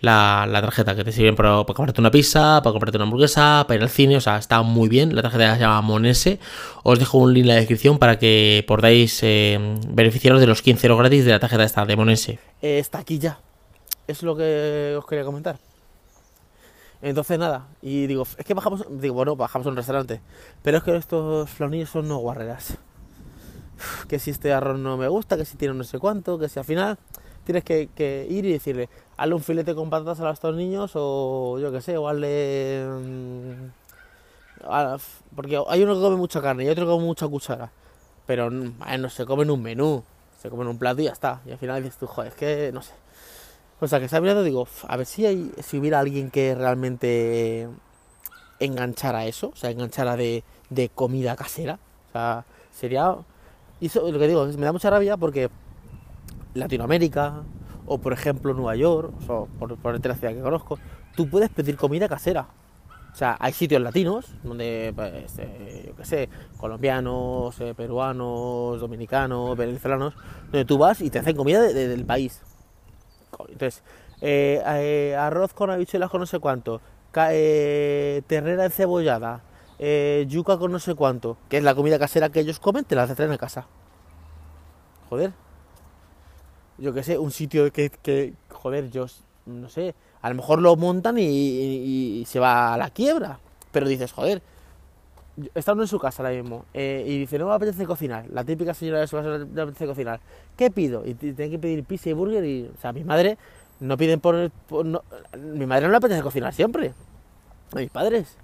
la, 0.00 0.48
tarjeta, 0.62 0.96
que 0.96 1.04
te 1.04 1.12
sirven 1.12 1.36
para, 1.36 1.62
comprarte 1.64 2.00
una 2.00 2.10
pizza, 2.10 2.62
para 2.62 2.72
comprarte 2.72 2.96
una 2.96 3.04
hamburguesa, 3.04 3.66
para 3.68 3.76
ir 3.76 3.82
al 3.82 3.90
cine, 3.90 4.16
o 4.16 4.22
sea, 4.22 4.38
está 4.38 4.62
muy 4.62 4.88
bien. 4.88 5.14
La 5.14 5.20
tarjeta 5.20 5.52
se 5.52 5.60
llama 5.60 5.82
Monese. 5.82 6.40
Os 6.82 6.98
dejo 6.98 7.18
un 7.18 7.34
link 7.34 7.42
en 7.42 7.48
la 7.48 7.54
descripción 7.56 7.98
para 7.98 8.18
que 8.18 8.64
podáis 8.66 9.22
eh, 9.22 9.58
beneficiaros 9.86 10.40
de 10.40 10.46
los 10.46 10.62
15 10.62 10.86
euros 10.86 10.98
gratis 11.00 11.26
de 11.26 11.32
la 11.32 11.40
tarjeta 11.40 11.64
esta 11.64 11.84
de 11.84 11.94
Monese. 11.94 12.38
Eh, 12.62 12.78
está 12.78 13.00
aquí 13.00 13.18
ya 13.18 13.38
es 14.06 14.22
lo 14.22 14.36
que 14.36 14.94
os 14.98 15.06
quería 15.06 15.24
comentar. 15.24 15.58
Entonces 17.02 17.38
nada, 17.38 17.66
y 17.82 18.06
digo, 18.06 18.22
es 18.36 18.44
que 18.44 18.54
bajamos, 18.54 18.86
digo, 18.88 19.14
bueno, 19.14 19.36
bajamos 19.36 19.66
a 19.66 19.70
un 19.70 19.76
restaurante, 19.76 20.20
pero 20.62 20.78
es 20.78 20.84
que 20.84 20.96
estos 20.96 21.50
flaunillos 21.50 21.90
son 21.90 22.08
no 22.08 22.18
guarreras. 22.18 22.78
Que 24.08 24.18
si 24.18 24.30
este 24.30 24.54
arroz 24.54 24.78
no 24.78 24.96
me 24.96 25.06
gusta, 25.06 25.36
que 25.36 25.44
si 25.44 25.58
tiene 25.58 25.74
no 25.74 25.84
sé 25.84 25.98
cuánto, 25.98 26.38
que 26.38 26.48
si 26.48 26.58
al 26.58 26.64
final 26.64 26.98
tienes 27.44 27.62
que, 27.62 28.26
ir 28.30 28.46
y 28.46 28.52
decirle, 28.52 28.88
hazle 29.16 29.34
un 29.34 29.42
filete 29.42 29.74
con 29.74 29.90
patatas 29.90 30.20
a 30.20 30.30
estos 30.30 30.56
niños 30.56 30.92
o 30.94 31.58
yo 31.60 31.70
qué 31.70 31.80
sé, 31.80 31.96
o 31.96 32.08
hazle... 32.08 32.86
Mm, 32.88 33.68
porque 35.34 35.62
hay 35.68 35.82
uno 35.82 35.94
que 35.94 36.00
come 36.00 36.16
mucha 36.16 36.40
carne 36.40 36.64
y 36.64 36.68
otro 36.68 36.86
que 36.86 36.90
come 36.90 37.04
mucha 37.04 37.28
cuchara, 37.28 37.70
pero 38.26 38.50
no 38.50 39.10
se 39.10 39.26
comen 39.26 39.50
un 39.50 39.62
menú, 39.62 40.02
se 40.40 40.48
comen 40.50 40.66
un 40.66 40.78
plato 40.78 41.02
y 41.02 41.04
ya 41.04 41.12
está. 41.12 41.40
Y 41.46 41.52
al 41.52 41.58
final 41.58 41.82
dices 41.82 41.98
tú, 41.98 42.06
joder, 42.06 42.32
es 42.32 42.38
que 42.38 42.70
no 42.72 42.82
sé. 42.82 42.94
O 43.78 43.86
sea, 43.86 43.98
que 43.98 44.06
estaba 44.06 44.22
mirando, 44.22 44.42
digo, 44.42 44.66
a 44.88 44.96
ver 44.96 45.06
si, 45.06 45.26
hay, 45.26 45.52
si 45.62 45.78
hubiera 45.78 46.00
alguien 46.00 46.30
que 46.30 46.54
realmente 46.54 47.68
enganchara 48.58 49.26
eso, 49.26 49.48
o 49.48 49.56
sea, 49.56 49.70
enganchara 49.70 50.16
de, 50.16 50.44
de 50.70 50.88
comida 50.88 51.36
casera. 51.36 51.78
O 52.08 52.12
sea, 52.12 52.44
sería. 52.72 53.16
Y 53.80 53.86
eso, 53.86 54.10
lo 54.10 54.18
que 54.18 54.28
digo, 54.28 54.46
me 54.46 54.64
da 54.64 54.72
mucha 54.72 54.88
rabia 54.88 55.16
porque 55.18 55.50
Latinoamérica, 56.54 57.42
o 57.84 57.98
por 57.98 58.14
ejemplo 58.14 58.54
Nueva 58.54 58.76
York, 58.76 59.12
o 59.28 59.46
por, 59.58 59.76
por 59.76 60.06
la 60.06 60.14
ciudad 60.14 60.34
que 60.34 60.40
conozco, 60.40 60.78
tú 61.14 61.28
puedes 61.28 61.50
pedir 61.50 61.76
comida 61.76 62.08
casera. 62.08 62.48
O 63.12 63.18
sea, 63.18 63.36
hay 63.40 63.52
sitios 63.54 63.80
latinos 63.80 64.26
donde, 64.42 64.92
pues, 64.94 65.38
eh, 65.38 65.84
yo 65.86 65.96
qué 65.96 66.04
sé, 66.04 66.28
colombianos, 66.58 67.58
eh, 67.60 67.74
peruanos, 67.74 68.78
dominicanos, 68.78 69.56
venezolanos, 69.56 70.14
donde 70.52 70.66
tú 70.66 70.76
vas 70.76 71.00
y 71.00 71.08
te 71.08 71.18
hacen 71.18 71.34
comida 71.34 71.62
del 71.62 72.04
país. 72.04 72.42
Entonces, 73.48 73.82
eh, 74.20 74.62
eh, 74.64 75.16
arroz 75.16 75.52
con 75.52 75.70
habichuelas 75.70 76.10
con 76.10 76.20
no 76.20 76.26
sé 76.26 76.38
cuánto, 76.38 76.80
eh, 77.30 78.22
terrera 78.26 78.64
encebollada, 78.64 79.42
yuca 80.26 80.58
con 80.58 80.72
no 80.72 80.78
sé 80.78 80.94
cuánto, 80.94 81.36
que 81.48 81.58
es 81.58 81.64
la 81.64 81.74
comida 81.74 81.98
casera 81.98 82.30
que 82.30 82.40
ellos 82.40 82.60
comen, 82.60 82.84
te 82.84 82.94
la 82.94 83.06
traen 83.06 83.32
a 83.32 83.38
casa. 83.38 83.66
Joder. 85.08 85.32
Yo 86.78 86.92
qué 86.92 87.02
sé, 87.02 87.18
un 87.18 87.30
sitio 87.30 87.70
que, 87.72 88.34
joder, 88.50 88.90
yo 88.90 89.06
no 89.46 89.68
sé, 89.68 89.94
a 90.20 90.28
lo 90.28 90.34
mejor 90.34 90.60
lo 90.60 90.76
montan 90.76 91.16
y 91.18 92.24
se 92.26 92.38
va 92.38 92.74
a 92.74 92.76
la 92.76 92.90
quiebra. 92.90 93.38
Pero 93.72 93.88
dices, 93.88 94.12
joder, 94.12 94.42
estando 95.54 95.82
en 95.82 95.88
su 95.88 95.98
casa 95.98 96.22
ahora 96.22 96.34
mismo 96.34 96.64
eh, 96.72 97.04
y 97.06 97.18
dice, 97.20 97.38
no 97.38 97.46
me 97.48 97.54
apetece 97.54 97.84
cocinar, 97.86 98.26
la 98.30 98.44
típica 98.44 98.72
señora 98.74 99.00
de 99.00 99.06
su 99.06 99.16
casa 99.16 99.38
no 99.38 99.46
me 99.46 99.62
apetece 99.62 99.86
cocinar, 99.86 100.20
¿qué 100.56 100.70
pido? 100.70 101.04
Y 101.06 101.14
tiene 101.14 101.50
que 101.50 101.58
pedir 101.58 101.84
pizza 101.84 102.08
y 102.10 102.12
burger 102.14 102.44
y, 102.44 102.70
o 102.74 102.80
sea, 102.80 102.92
mi 102.92 103.04
madre 103.04 103.36
no 103.80 103.96
piden 103.96 104.20
por, 104.20 104.50
mi 105.38 105.66
madre 105.66 105.86
no 105.86 105.90
le 105.90 105.96
apetece 105.98 106.22
cocinar 106.22 106.54
siempre, 106.54 106.94
a 107.72 107.76
mis 107.76 107.90
padres, 107.90 108.38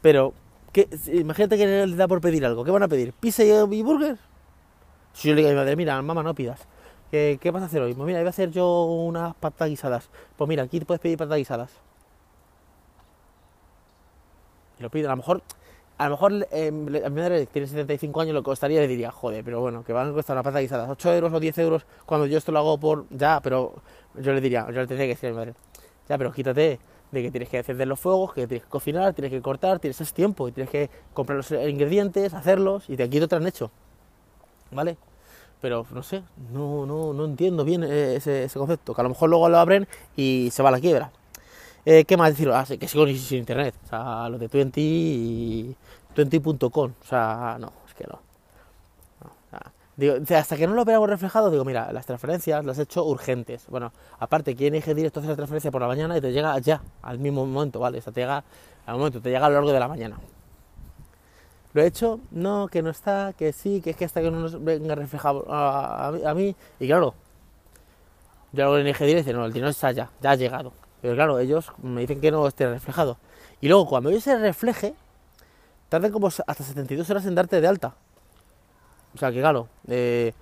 pero 0.00 0.32
¿qué- 0.72 0.88
imagínate 1.12 1.56
que 1.56 1.86
le 1.86 1.96
da 1.96 2.08
por 2.08 2.20
pedir 2.20 2.44
algo. 2.44 2.64
¿Qué 2.64 2.70
van 2.70 2.82
a 2.82 2.88
pedir? 2.88 3.12
¿Pizza 3.14 3.42
y, 3.44 3.82
burger? 3.82 4.18
Si 5.12 5.28
yo 5.28 5.34
le 5.34 5.40
digo 5.40 5.50
a 5.50 5.52
mi 5.52 5.58
madre, 5.58 5.76
mira, 5.76 6.00
mamá, 6.02 6.22
no 6.22 6.34
pidas. 6.34 6.60
¿Qué, 7.10 7.38
vas 7.52 7.62
a 7.62 7.66
hacer 7.66 7.80
hoy? 7.80 7.94
Pues 7.94 8.06
mira, 8.06 8.20
iba 8.20 8.28
a 8.28 8.30
hacer 8.30 8.50
yo 8.50 8.84
unas 8.84 9.34
patatas 9.36 9.68
guisadas. 9.68 10.10
Pues 10.36 10.48
mira, 10.48 10.64
aquí 10.64 10.80
te 10.80 10.84
puedes 10.86 11.00
pedir 11.00 11.16
patatas 11.16 11.38
guisadas. 11.38 11.70
Y 14.78 14.82
lo 14.82 14.90
pido. 14.90 15.08
A 15.08 15.12
lo 15.12 15.16
mejor, 15.18 15.42
a 15.96 16.04
lo 16.04 16.10
mejor 16.10 16.48
eh, 16.50 16.68
a 16.68 16.70
mi 17.08 17.20
madre 17.20 17.46
que 17.46 17.52
tiene 17.52 17.68
75 17.68 18.20
años 18.20 18.34
lo 18.34 18.42
costaría 18.42 18.78
y 18.78 18.82
le 18.82 18.88
diría, 18.88 19.10
joder, 19.10 19.44
pero 19.44 19.60
bueno, 19.60 19.84
que 19.84 19.92
van 19.92 20.10
a 20.10 20.12
costar 20.12 20.34
una 20.34 20.42
patata 20.42 20.60
guisadas 20.60 20.88
8 20.90 21.14
euros 21.14 21.32
o 21.32 21.40
10 21.40 21.58
euros 21.58 21.86
cuando 22.04 22.26
yo 22.26 22.38
esto 22.38 22.52
lo 22.52 22.58
hago 22.58 22.78
por 22.78 23.06
ya, 23.10 23.40
pero 23.40 23.74
yo 24.14 24.32
le 24.32 24.40
diría, 24.40 24.66
yo 24.66 24.80
le 24.80 24.86
tendría 24.86 25.06
que 25.06 25.14
decir 25.14 25.28
a 25.28 25.32
mi 25.32 25.38
madre, 25.38 25.54
ya, 26.08 26.18
pero 26.18 26.32
quítate 26.32 26.80
de 27.12 27.22
que 27.22 27.30
tienes 27.30 27.48
que 27.48 27.58
encender 27.58 27.86
los 27.86 28.00
fuegos, 28.00 28.34
que 28.34 28.46
tienes 28.46 28.64
que 28.64 28.70
cocinar, 28.70 29.14
tienes 29.14 29.30
que 29.30 29.40
cortar, 29.40 29.78
tienes 29.78 30.00
ese 30.00 30.12
tiempo 30.12 30.48
y 30.48 30.52
tienes 30.52 30.70
que 30.70 30.90
comprar 31.14 31.36
los 31.36 31.50
ingredientes, 31.52 32.34
hacerlos 32.34 32.90
y 32.90 32.96
de 32.96 33.04
aquí 33.04 33.20
te 33.20 33.36
han 33.36 33.46
hecho. 33.46 33.70
¿Vale? 34.72 34.96
Pero 35.60 35.86
no 35.92 36.02
sé, 36.02 36.22
no, 36.52 36.84
no, 36.84 37.14
no 37.14 37.24
entiendo 37.24 37.64
bien 37.64 37.84
eh, 37.84 38.16
ese, 38.16 38.50
concepto, 38.54 38.94
que 38.94 39.00
a 39.00 39.04
lo 39.04 39.10
mejor 39.10 39.30
luego 39.30 39.48
lo 39.48 39.58
abren 39.58 39.86
y 40.16 40.48
se 40.52 40.62
va 40.62 40.70
la 40.70 40.80
quiebra. 40.80 41.10
Eh, 41.86 42.04
¿Qué 42.04 42.16
más 42.16 42.30
decir? 42.30 42.50
Ah, 42.50 42.64
que 42.64 42.88
sigo 42.88 43.06
sin, 43.06 43.38
internet. 43.38 43.74
O 43.84 43.88
sea, 43.88 44.28
lo 44.28 44.38
de 44.38 44.48
20 44.48 44.80
y 44.80 45.76
20.com. 46.16 46.92
O 47.00 47.04
sea, 47.06 47.58
no, 47.60 47.72
es 47.86 47.94
que 47.94 48.06
no. 48.06 48.20
O 49.20 49.50
sea, 49.50 49.72
digo, 49.96 50.14
hasta 50.36 50.56
que 50.56 50.66
no 50.66 50.74
lo 50.74 50.84
veamos 50.84 51.08
reflejado, 51.08 51.50
digo, 51.50 51.64
mira, 51.64 51.92
las 51.92 52.06
transferencias 52.06 52.64
las 52.64 52.78
he 52.78 52.82
hecho 52.82 53.04
urgentes. 53.04 53.66
Bueno, 53.68 53.92
aparte, 54.18 54.56
quien 54.56 54.74
elige 54.74 54.94
directo 54.94 55.20
hace 55.20 55.28
la 55.28 55.36
transferencia 55.36 55.70
por 55.70 55.82
la 55.82 55.88
mañana 55.88 56.16
y 56.16 56.20
te 56.20 56.32
llega 56.32 56.58
ya, 56.58 56.82
al 57.02 57.18
mismo 57.18 57.44
momento, 57.46 57.80
¿vale? 57.80 57.98
O 57.98 58.02
sea, 58.02 58.12
te 58.12 58.20
llega 58.22 58.44
al 58.86 58.96
momento, 58.96 59.20
te 59.20 59.30
llega 59.30 59.44
a 59.46 59.48
lo 59.50 59.56
largo 59.56 59.72
de 59.72 59.80
la 59.80 59.88
mañana. 59.88 60.18
Lo 61.74 61.82
he 61.82 61.86
hecho, 61.86 62.20
no, 62.30 62.68
que 62.68 62.82
no 62.82 62.90
está, 62.90 63.34
que 63.36 63.52
sí, 63.52 63.80
que 63.82 63.90
es 63.90 63.96
que 63.96 64.04
hasta 64.04 64.22
que 64.22 64.30
no 64.30 64.40
nos 64.40 64.62
venga 64.62 64.94
reflejado 64.94 65.44
a, 65.52 66.08
a 66.08 66.30
a 66.30 66.34
mí. 66.34 66.54
Y 66.78 66.86
claro, 66.86 67.14
yo 68.52 68.66
lo 68.66 68.78
elige 68.78 69.04
directo 69.04 69.32
no, 69.32 69.44
el 69.44 69.52
dinero 69.52 69.70
está 69.70 69.90
ya, 69.90 70.10
ya 70.22 70.30
ha 70.30 70.36
llegado. 70.36 70.72
Pero 71.04 71.16
claro, 71.16 71.38
ellos 71.38 71.70
me 71.82 72.00
dicen 72.00 72.18
que 72.18 72.30
no 72.30 72.46
esté 72.46 72.66
reflejado. 72.66 73.18
Y 73.60 73.68
luego, 73.68 73.86
cuando 73.86 74.08
ellos 74.08 74.22
se 74.24 74.38
refleje, 74.38 74.94
tardan 75.90 76.10
como 76.10 76.28
hasta 76.28 76.54
72 76.64 77.10
horas 77.10 77.26
en 77.26 77.34
darte 77.34 77.60
de 77.60 77.66
alta. 77.68 77.94
O 79.14 79.18
sea 79.18 79.30
que, 79.30 79.40
claro, 79.40 79.68
eh, 79.86 80.32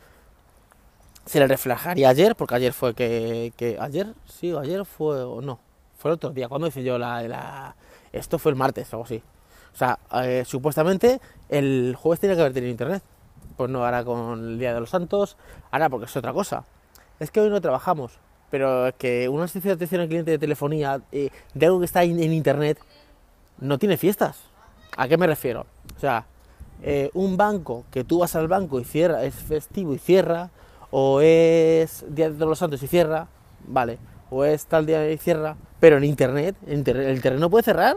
se 1.27 1.41
le 1.41 1.49
reflejaría 1.49 2.09
ayer, 2.09 2.37
porque 2.37 2.55
ayer 2.55 2.73
fue 2.73 2.95
que, 2.95 3.53
que- 3.57 3.77
Ayer, 3.81 4.15
sí, 4.25 4.55
ayer 4.57 4.85
fue, 4.85 5.21
o 5.25 5.41
no, 5.43 5.59
fue 5.99 6.13
el 6.13 6.15
otro 6.15 6.31
día. 6.31 6.49
cuando 6.49 6.69
hice 6.69 6.85
yo 6.85 6.97
la, 6.97 7.23
la- 7.23 7.75
Esto 8.13 8.39
fue 8.39 8.53
el 8.53 8.57
martes 8.57 8.87
o 8.93 8.99
algo 8.99 9.05
así. 9.07 9.21
O 9.75 9.77
sea, 9.77 9.99
eh, 10.23 10.45
supuestamente 10.47 11.21
el 11.49 11.97
jueves 11.99 12.21
tenía 12.21 12.37
que 12.37 12.43
haber 12.43 12.53
tenido 12.53 12.71
internet. 12.71 13.03
Pues 13.57 13.69
no, 13.69 13.85
ahora 13.85 14.05
con 14.05 14.39
el 14.39 14.59
Día 14.61 14.75
de 14.75 14.79
los 14.79 14.91
Santos, 14.91 15.37
ahora 15.73 15.89
porque 15.89 16.07
es 16.07 16.17
otra 16.17 16.33
cosa. 16.33 16.63
Es 17.19 17.33
que 17.33 17.41
hoy 17.41 17.51
no 17.51 17.61
trabajamos, 17.61 18.13
pero 18.53 18.87
es 18.87 18.95
que 18.97 19.31
una 19.31 19.49
servicio 19.49 19.71
de 19.71 19.77
atención 19.77 20.03
al 20.03 20.09
cliente 20.09 20.31
de 20.31 20.39
telefonía, 20.39 21.01
eh, 21.11 21.31
de 21.55 21.67
algo 21.67 21.79
que 21.79 21.87
está 21.87 22.05
en, 22.05 22.23
en 22.23 22.35
internet, 22.35 22.79
no 23.59 23.79
tiene 23.79 23.97
fiestas. 23.97 24.43
¿A 24.95 25.09
qué 25.09 25.17
me 25.17 25.27
refiero? 25.27 25.65
O 25.97 25.99
sea, 25.99 26.27
eh, 26.83 27.11
un 27.15 27.39
banco 27.39 27.87
que 27.91 28.05
tú 28.05 28.19
vas 28.19 28.37
al 28.37 28.49
banco 28.49 28.79
y 28.79 28.85
cierra, 28.85 29.25
es 29.25 29.35
festivo 29.35 29.95
y 29.95 29.99
cierra, 29.99 30.51
o 30.91 31.23
es 31.23 32.05
Día 32.09 32.29
de 32.29 32.45
los 32.45 32.59
Santos 32.59 32.83
y 32.83 32.89
cierra, 32.89 33.27
vale, 33.67 33.99
o 34.29 34.45
es 34.45 34.67
tal 34.67 34.85
día 34.85 35.11
y 35.11 35.17
cierra, 35.17 35.57
pero 35.81 35.97
en 35.97 36.05
internet, 36.05 36.55
en 36.67 36.87
el 36.87 37.17
internet 37.17 37.41
no 37.41 37.49
puede 37.49 37.63
cerrar. 37.63 37.97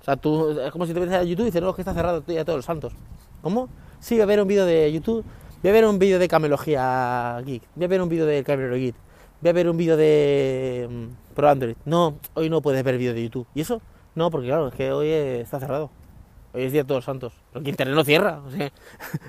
O 0.00 0.04
sea, 0.04 0.16
tú, 0.16 0.60
es 0.60 0.70
como 0.70 0.86
si 0.86 0.94
te 0.94 1.00
metes 1.00 1.14
a 1.14 1.24
YouTube 1.24 1.42
y 1.42 1.46
dices, 1.46 1.60
no, 1.60 1.70
es 1.70 1.74
que 1.74 1.82
está 1.82 1.94
cerrado 1.94 2.20
de 2.20 2.44
todos 2.44 2.58
los 2.58 2.64
santos. 2.64 2.92
¿Cómo? 3.40 3.68
Sí, 3.98 4.14
voy 4.14 4.22
a 4.22 4.26
ver 4.26 4.40
un 4.40 4.46
vídeo 4.46 4.66
de 4.66 4.92
YouTube, 4.92 5.24
voy 5.60 5.70
a 5.70 5.72
ver 5.72 5.86
un 5.86 5.98
vídeo 5.98 6.20
de 6.20 6.28
Camelogía 6.28 7.40
Geek, 7.44 7.62
voy 7.74 7.84
a 7.84 7.88
ver 7.88 8.02
un 8.02 8.08
vídeo 8.08 8.26
de 8.26 8.44
Camelero 8.44 8.76
Geek, 8.76 8.94
voy 9.42 9.50
a 9.50 9.52
ver 9.52 9.68
un 9.68 9.76
vídeo 9.76 9.96
de 9.96 10.88
mm, 10.88 11.34
Pro 11.34 11.48
Android. 11.48 11.74
No, 11.84 12.16
hoy 12.34 12.48
no 12.48 12.62
puedes 12.62 12.82
ver 12.84 12.96
vídeo 12.96 13.12
de 13.12 13.24
YouTube. 13.24 13.46
¿Y 13.54 13.60
eso? 13.60 13.82
No, 14.14 14.30
porque 14.30 14.46
claro, 14.46 14.68
es 14.68 14.74
que 14.74 14.92
hoy 14.92 15.08
está 15.08 15.58
cerrado. 15.58 15.90
Hoy 16.54 16.64
es 16.64 16.72
Día 16.72 16.82
de 16.82 16.86
Todos 16.86 16.98
los 16.98 17.04
Santos. 17.04 17.32
Porque 17.52 17.70
Internet 17.70 17.96
no 17.96 18.04
cierra. 18.04 18.40
O 18.40 18.50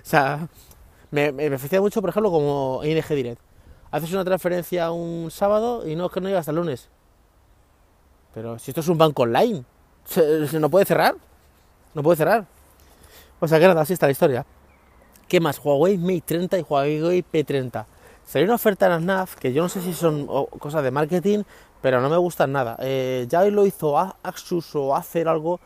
sea, 0.03 0.47
me, 1.11 1.31
me, 1.31 1.49
mucho, 1.49 2.01
por 2.01 2.11
ejemplo, 2.11 2.31
como 2.31 2.81
ING 2.83 3.03
Direct. 3.07 3.41
Haces 3.89 4.13
una 4.13 4.23
transferencia 4.23 4.91
un 4.91 5.31
sábado 5.31 5.87
y 5.87 5.95
no 5.95 6.05
es 6.05 6.11
que 6.11 6.21
no 6.21 6.27
llega 6.27 6.39
hasta 6.39 6.51
el 6.51 6.57
lunes. 6.57 6.89
Pero 8.35 8.59
si 8.59 8.71
esto 8.71 8.81
es 8.81 8.87
un 8.87 8.97
banco 8.97 9.23
online, 9.23 9.63
¿se, 10.05 10.47
se 10.47 10.59
no 10.59 10.69
puede 10.69 10.85
cerrar? 10.85 11.15
No 11.95 12.03
puede 12.03 12.17
cerrar. 12.17 12.45
O 13.39 13.47
sea 13.47 13.59
que 13.59 13.67
nada, 13.67 13.81
así 13.81 13.93
está 13.93 14.05
la 14.05 14.11
historia. 14.11 14.45
¿Qué 15.27 15.39
más? 15.39 15.59
Huawei 15.59 15.97
Mate 15.97 16.23
30 16.25 16.59
y 16.59 16.61
Huawei 16.61 17.23
P30. 17.23 17.85
Salió 18.25 18.45
una 18.45 18.55
oferta 18.55 18.85
en 18.87 18.91
la 18.91 18.99
NAF 18.99 19.35
que 19.35 19.53
yo 19.53 19.61
no 19.63 19.69
sé 19.69 19.81
si 19.81 19.93
son 19.93 20.27
cosas 20.59 20.83
de 20.83 20.91
marketing, 20.91 21.43
pero 21.81 22.01
no 22.01 22.09
me 22.09 22.17
gustan 22.17 22.51
nada. 22.51 22.77
Eh, 22.79 23.25
ya 23.29 23.43
lo 23.45 23.65
hizo 23.65 23.97
A- 23.99 24.15
Asus 24.23 24.75
o 24.75 24.95
Acer 24.95 25.27
algo. 25.27 25.59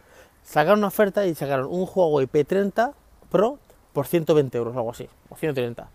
Sacaron 0.43 0.79
una 0.79 0.87
oferta 0.87 1.25
y 1.25 1.35
sacaron 1.35 1.67
un 1.67 1.87
Huawei 1.93 2.25
P30 2.27 2.93
Pro 3.29 3.59
por 3.93 4.07
120 4.07 4.57
euros, 4.57 4.75
algo 4.75 4.91
así, 4.91 5.07
o 5.29 5.35
130. 5.35 5.89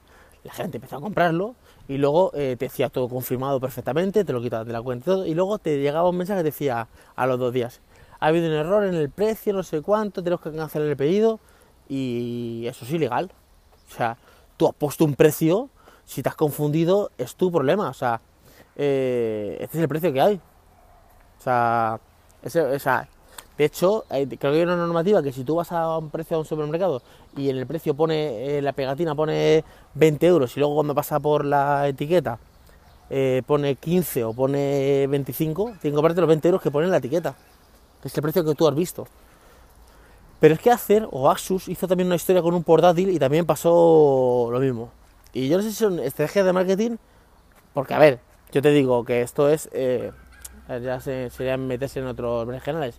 La 0.45 0.52
gente 0.52 0.76
empezó 0.78 0.97
a 0.97 1.00
comprarlo 1.00 1.54
y 1.88 1.99
luego 1.99 2.31
eh, 2.35 2.57
te 2.59 2.66
decía 2.66 2.88
todo 2.88 3.09
confirmado 3.09 3.61
perfectamente, 3.61 4.25
te 4.25 4.33
lo 4.33 4.40
quitabas 4.42 4.66
de 4.66 4.73
la 4.73 4.83
cuenta 4.83 5.04
y 5.04 5.07
todo, 5.14 5.26
y 5.26 5.35
luego 5.35 5.59
te 5.59 5.78
llegaba 5.81 6.09
un 6.09 6.16
mensaje 6.16 6.40
que 6.40 6.45
decía 6.45 6.88
a 7.16 7.26
los 7.26 7.38
dos 7.38 7.52
días, 7.52 7.81
ha 8.21 8.26
habido 8.26 8.47
un 8.47 8.52
error 8.52 8.85
en 8.85 8.95
el 8.95 9.09
precio, 9.11 9.52
no 9.52 9.62
sé 9.62 9.83
cuánto, 9.83 10.23
tenemos 10.23 10.40
que 10.42 10.52
cancelar 10.52 10.88
el 10.88 10.97
pedido 10.97 11.40
y 11.88 12.64
eso 12.66 12.85
es 12.85 12.90
ilegal. 12.92 13.31
O 13.90 13.95
sea, 13.95 14.16
tú 14.57 14.69
has 14.69 14.75
puesto 14.75 15.04
un 15.04 15.14
precio, 15.14 15.69
si 16.06 16.23
te 16.23 16.28
has 16.28 16.35
confundido 16.37 17.11
es 17.18 17.35
tu 17.37 17.50
problema, 17.52 17.88
o 17.90 17.94
sea, 17.94 18.21
eh, 18.76 19.56
este 19.61 19.78
es 19.78 19.82
el 19.82 19.88
precio 19.88 20.12
que 20.12 20.21
hay. 20.21 20.40
O 21.38 21.42
sea, 21.42 22.00
de 23.59 23.64
hecho, 23.64 24.04
hay- 24.09 24.26
creo 24.26 24.52
que 24.52 24.59
hay 24.59 24.62
una 24.62 24.76
normativa 24.76 25.23
que 25.23 25.32
si 25.32 25.44
tú 25.44 25.56
vas 25.56 25.71
a 25.73 25.99
un 25.99 26.11
precio 26.11 26.37
a 26.37 26.40
un 26.40 26.47
supermercado 26.47 27.02
y 27.37 27.50
en 27.50 27.59
el 27.59 27.66
precio 27.66 27.94
pone, 27.94 28.59
eh, 28.59 28.62
la 28.62 28.73
pegatina 28.73 29.14
pone 29.14 29.64
20 29.94 30.26
euros 30.26 30.56
y 30.56 30.61
luego 30.61 30.75
cuando 30.76 30.94
pasa 30.94 31.21
por 31.21 31.44
la 31.44 31.87
etiqueta 31.88 32.38
eh, 33.11 33.42
pone 33.47 33.76
15 33.76 34.25
o 34.25 34.32
pone 34.32 35.06
25, 35.09 35.73
tienes 35.80 36.00
que 36.00 36.21
los 36.21 36.28
20 36.28 36.49
euros 36.49 36.62
que 36.62 36.71
pone 36.71 36.87
en 36.87 36.92
la 36.92 36.99
etiqueta, 36.99 37.35
que 38.02 38.09
es 38.09 38.16
el 38.16 38.23
precio 38.23 38.44
que 38.44 38.54
tú 38.54 38.68
has 38.68 38.75
visto. 38.75 39.06
Pero 40.40 40.54
es 40.54 40.61
que 40.61 40.71
Acer 40.71 41.06
o 41.11 41.30
Asus 41.30 41.68
hizo 41.68 41.87
también 41.87 42.06
una 42.09 42.16
historia 42.16 42.42
con 42.42 42.54
un 42.54 42.64
portátil 42.64 43.11
y 43.11 43.18
también 43.18 43.47
pasó 43.47 44.49
lo 44.50 44.59
mismo. 44.59 44.90
Y 45.32 45.48
yo 45.48 45.56
no 45.56 45.62
sé 45.62 45.70
si 45.70 45.76
son 45.76 45.98
estrategias 45.98 46.44
de 46.44 46.52
marketing, 46.52 46.96
porque 47.72 47.94
a 47.94 47.98
ver, 47.98 48.20
yo 48.52 48.60
te 48.60 48.70
digo 48.70 49.04
que 49.04 49.22
esto 49.22 49.48
es, 49.48 49.68
eh, 49.72 50.12
ya 50.68 51.00
se, 51.00 51.30
sería 51.30 51.56
meterse 51.56 52.00
en 52.00 52.06
otros 52.06 52.46
generales, 52.62 52.96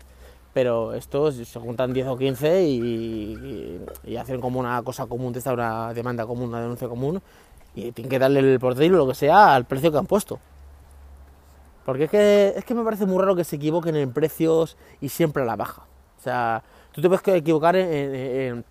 pero 0.51 0.93
estos 0.93 1.35
se 1.35 1.59
juntan 1.59 1.93
10 1.93 2.07
o 2.07 2.17
15 2.17 2.63
y, 2.63 3.79
hacen 4.19 4.41
como 4.41 4.59
una 4.59 4.81
cosa 4.81 5.05
común, 5.05 5.33
esta 5.35 5.53
una 5.53 5.93
demanda 5.93 6.25
común, 6.25 6.49
una 6.49 6.61
denuncia 6.61 6.87
común, 6.87 7.21
y 7.75 7.91
tienen 7.91 8.09
que 8.09 8.19
darle 8.19 8.39
el 8.39 8.59
portátil 8.59 8.95
o 8.95 8.97
lo 8.97 9.07
que 9.07 9.15
sea 9.15 9.53
al 9.53 9.65
precio 9.65 9.91
que 9.91 9.97
han 9.99 10.07
puesto. 10.07 10.39
Porque 11.85 12.05
es 12.05 12.09
que, 12.09 12.53
es 12.55 12.65
que 12.65 12.73
me 12.73 12.83
parece 12.83 13.05
muy 13.05 13.19
raro 13.19 13.35
que 13.35 13.43
se 13.43 13.57
equivoquen 13.57 13.95
en 13.95 14.13
precios 14.13 14.77
y 15.01 15.09
siempre 15.09 15.43
a 15.43 15.45
la 15.45 15.55
baja. 15.55 15.83
O 16.17 16.21
sea, 16.21 16.63
tú 16.93 17.01
te 17.01 17.09
puedes 17.09 17.27
equivocar 17.27 17.75
en 17.75 18.63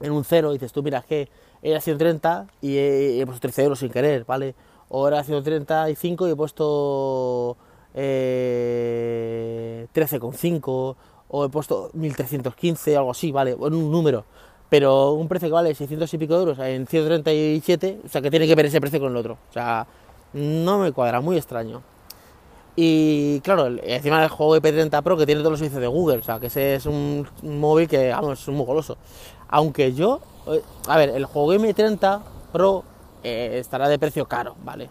un 0.00 0.24
cero 0.24 0.50
y 0.50 0.54
dices 0.54 0.72
tú, 0.72 0.82
mira, 0.82 0.98
es 0.98 1.04
que 1.04 1.28
era 1.62 1.80
130 1.80 2.46
y 2.60 2.76
he, 2.76 3.22
puesto 3.26 3.40
13 3.40 3.62
euros 3.64 3.78
sin 3.78 3.90
querer, 3.90 4.24
¿vale? 4.24 4.54
O 4.88 5.06
era 5.08 5.22
135 5.22 6.28
y 6.28 6.30
he 6.30 6.36
puesto 6.36 7.56
eh, 7.94 9.86
13,5 9.94 10.96
o 11.30 11.44
he 11.44 11.48
puesto 11.48 11.90
1315 11.94 12.96
o 12.96 12.98
algo 12.98 13.10
así, 13.10 13.32
¿vale? 13.32 13.52
En 13.52 13.74
un 13.74 13.90
número. 13.90 14.24
Pero 14.68 15.12
un 15.12 15.28
precio 15.28 15.48
que 15.48 15.54
vale 15.54 15.74
600 15.74 16.12
y 16.12 16.18
pico 16.18 16.34
euros 16.34 16.58
en 16.58 16.86
137, 16.86 18.00
o 18.04 18.08
sea, 18.08 18.20
que 18.20 18.30
tiene 18.30 18.46
que 18.46 18.54
ver 18.54 18.66
ese 18.66 18.80
precio 18.80 19.00
con 19.00 19.12
el 19.12 19.16
otro. 19.16 19.38
O 19.48 19.52
sea, 19.52 19.86
no 20.34 20.78
me 20.78 20.92
cuadra, 20.92 21.20
muy 21.20 21.36
extraño. 21.36 21.82
Y 22.76 23.40
claro, 23.40 23.66
encima 23.82 24.20
del 24.20 24.28
juego 24.28 24.56
P30 24.56 25.02
Pro 25.02 25.16
que 25.16 25.26
tiene 25.26 25.40
todos 25.40 25.52
los 25.52 25.58
servicios 25.58 25.80
de 25.80 25.88
Google, 25.88 26.18
o 26.18 26.22
sea, 26.22 26.38
que 26.38 26.46
ese 26.46 26.76
es 26.76 26.86
un 26.86 27.26
móvil 27.42 27.88
que, 27.88 28.10
vamos, 28.10 28.40
es 28.40 28.48
muy 28.54 28.64
goloso. 28.64 28.96
Aunque 29.48 29.92
yo, 29.94 30.20
eh, 30.46 30.62
a 30.86 30.96
ver, 30.96 31.10
el 31.10 31.24
juego 31.24 31.54
M30 31.54 32.20
Pro 32.52 32.84
eh, 33.22 33.58
estará 33.58 33.88
de 33.88 33.98
precio 33.98 34.26
caro, 34.26 34.56
¿vale? 34.64 34.90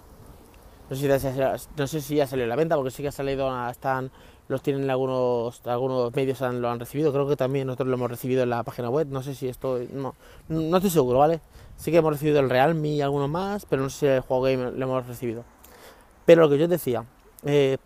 No 0.90 0.96
sé, 0.96 1.20
si 1.20 1.38
ya, 1.38 1.56
no 1.76 1.88
sé 1.88 2.22
a 2.22 2.38
la 2.38 2.56
venta, 2.56 2.76
porque 2.76 2.92
sí 2.92 3.02
que 3.02 3.10
ha 3.10 3.12
salido, 3.12 3.50
ah, 3.52 3.70
están, 3.70 4.10
los 4.48 4.62
tienen 4.62 4.90
algunos, 4.90 5.62
algunos 5.66 6.16
medios 6.16 6.40
lo 6.40 6.70
han 6.70 6.80
recibido, 6.80 7.12
creo 7.12 7.28
que 7.28 7.36
también 7.36 7.68
nosotros 7.68 7.90
lo 7.90 7.96
hemos 7.96 8.10
recibido 8.10 8.44
en 8.44 8.50
la 8.50 8.64
página 8.64 8.90
web, 8.90 9.08
no 9.10 9.22
sé 9.22 9.36
si 9.36 9.50
esto, 9.50 9.80
no, 9.92 10.16
no 10.48 10.78
estoy 10.78 10.90
seguro, 10.90 11.20
¿vale? 11.20 11.42
Sí 11.76 11.92
que 11.92 11.98
hemos 11.98 12.14
recibido 12.14 12.40
el 12.40 12.50
Realme 12.50 12.90
y 12.90 13.02
algunos 13.02 13.30
más, 13.30 13.66
pero 13.66 13.84
no 13.84 13.90
sé 13.90 14.00
si 14.00 14.06
el 14.06 14.22
juego 14.22 14.44
Game 14.44 14.72
lo 14.72 14.86
hemos 14.86 15.06
recibido. 15.06 15.44
Pero 16.26 16.42
lo 16.42 16.50
que 16.50 16.58
yo 16.58 16.68
decía, 16.68 17.04
eh, 17.44 17.78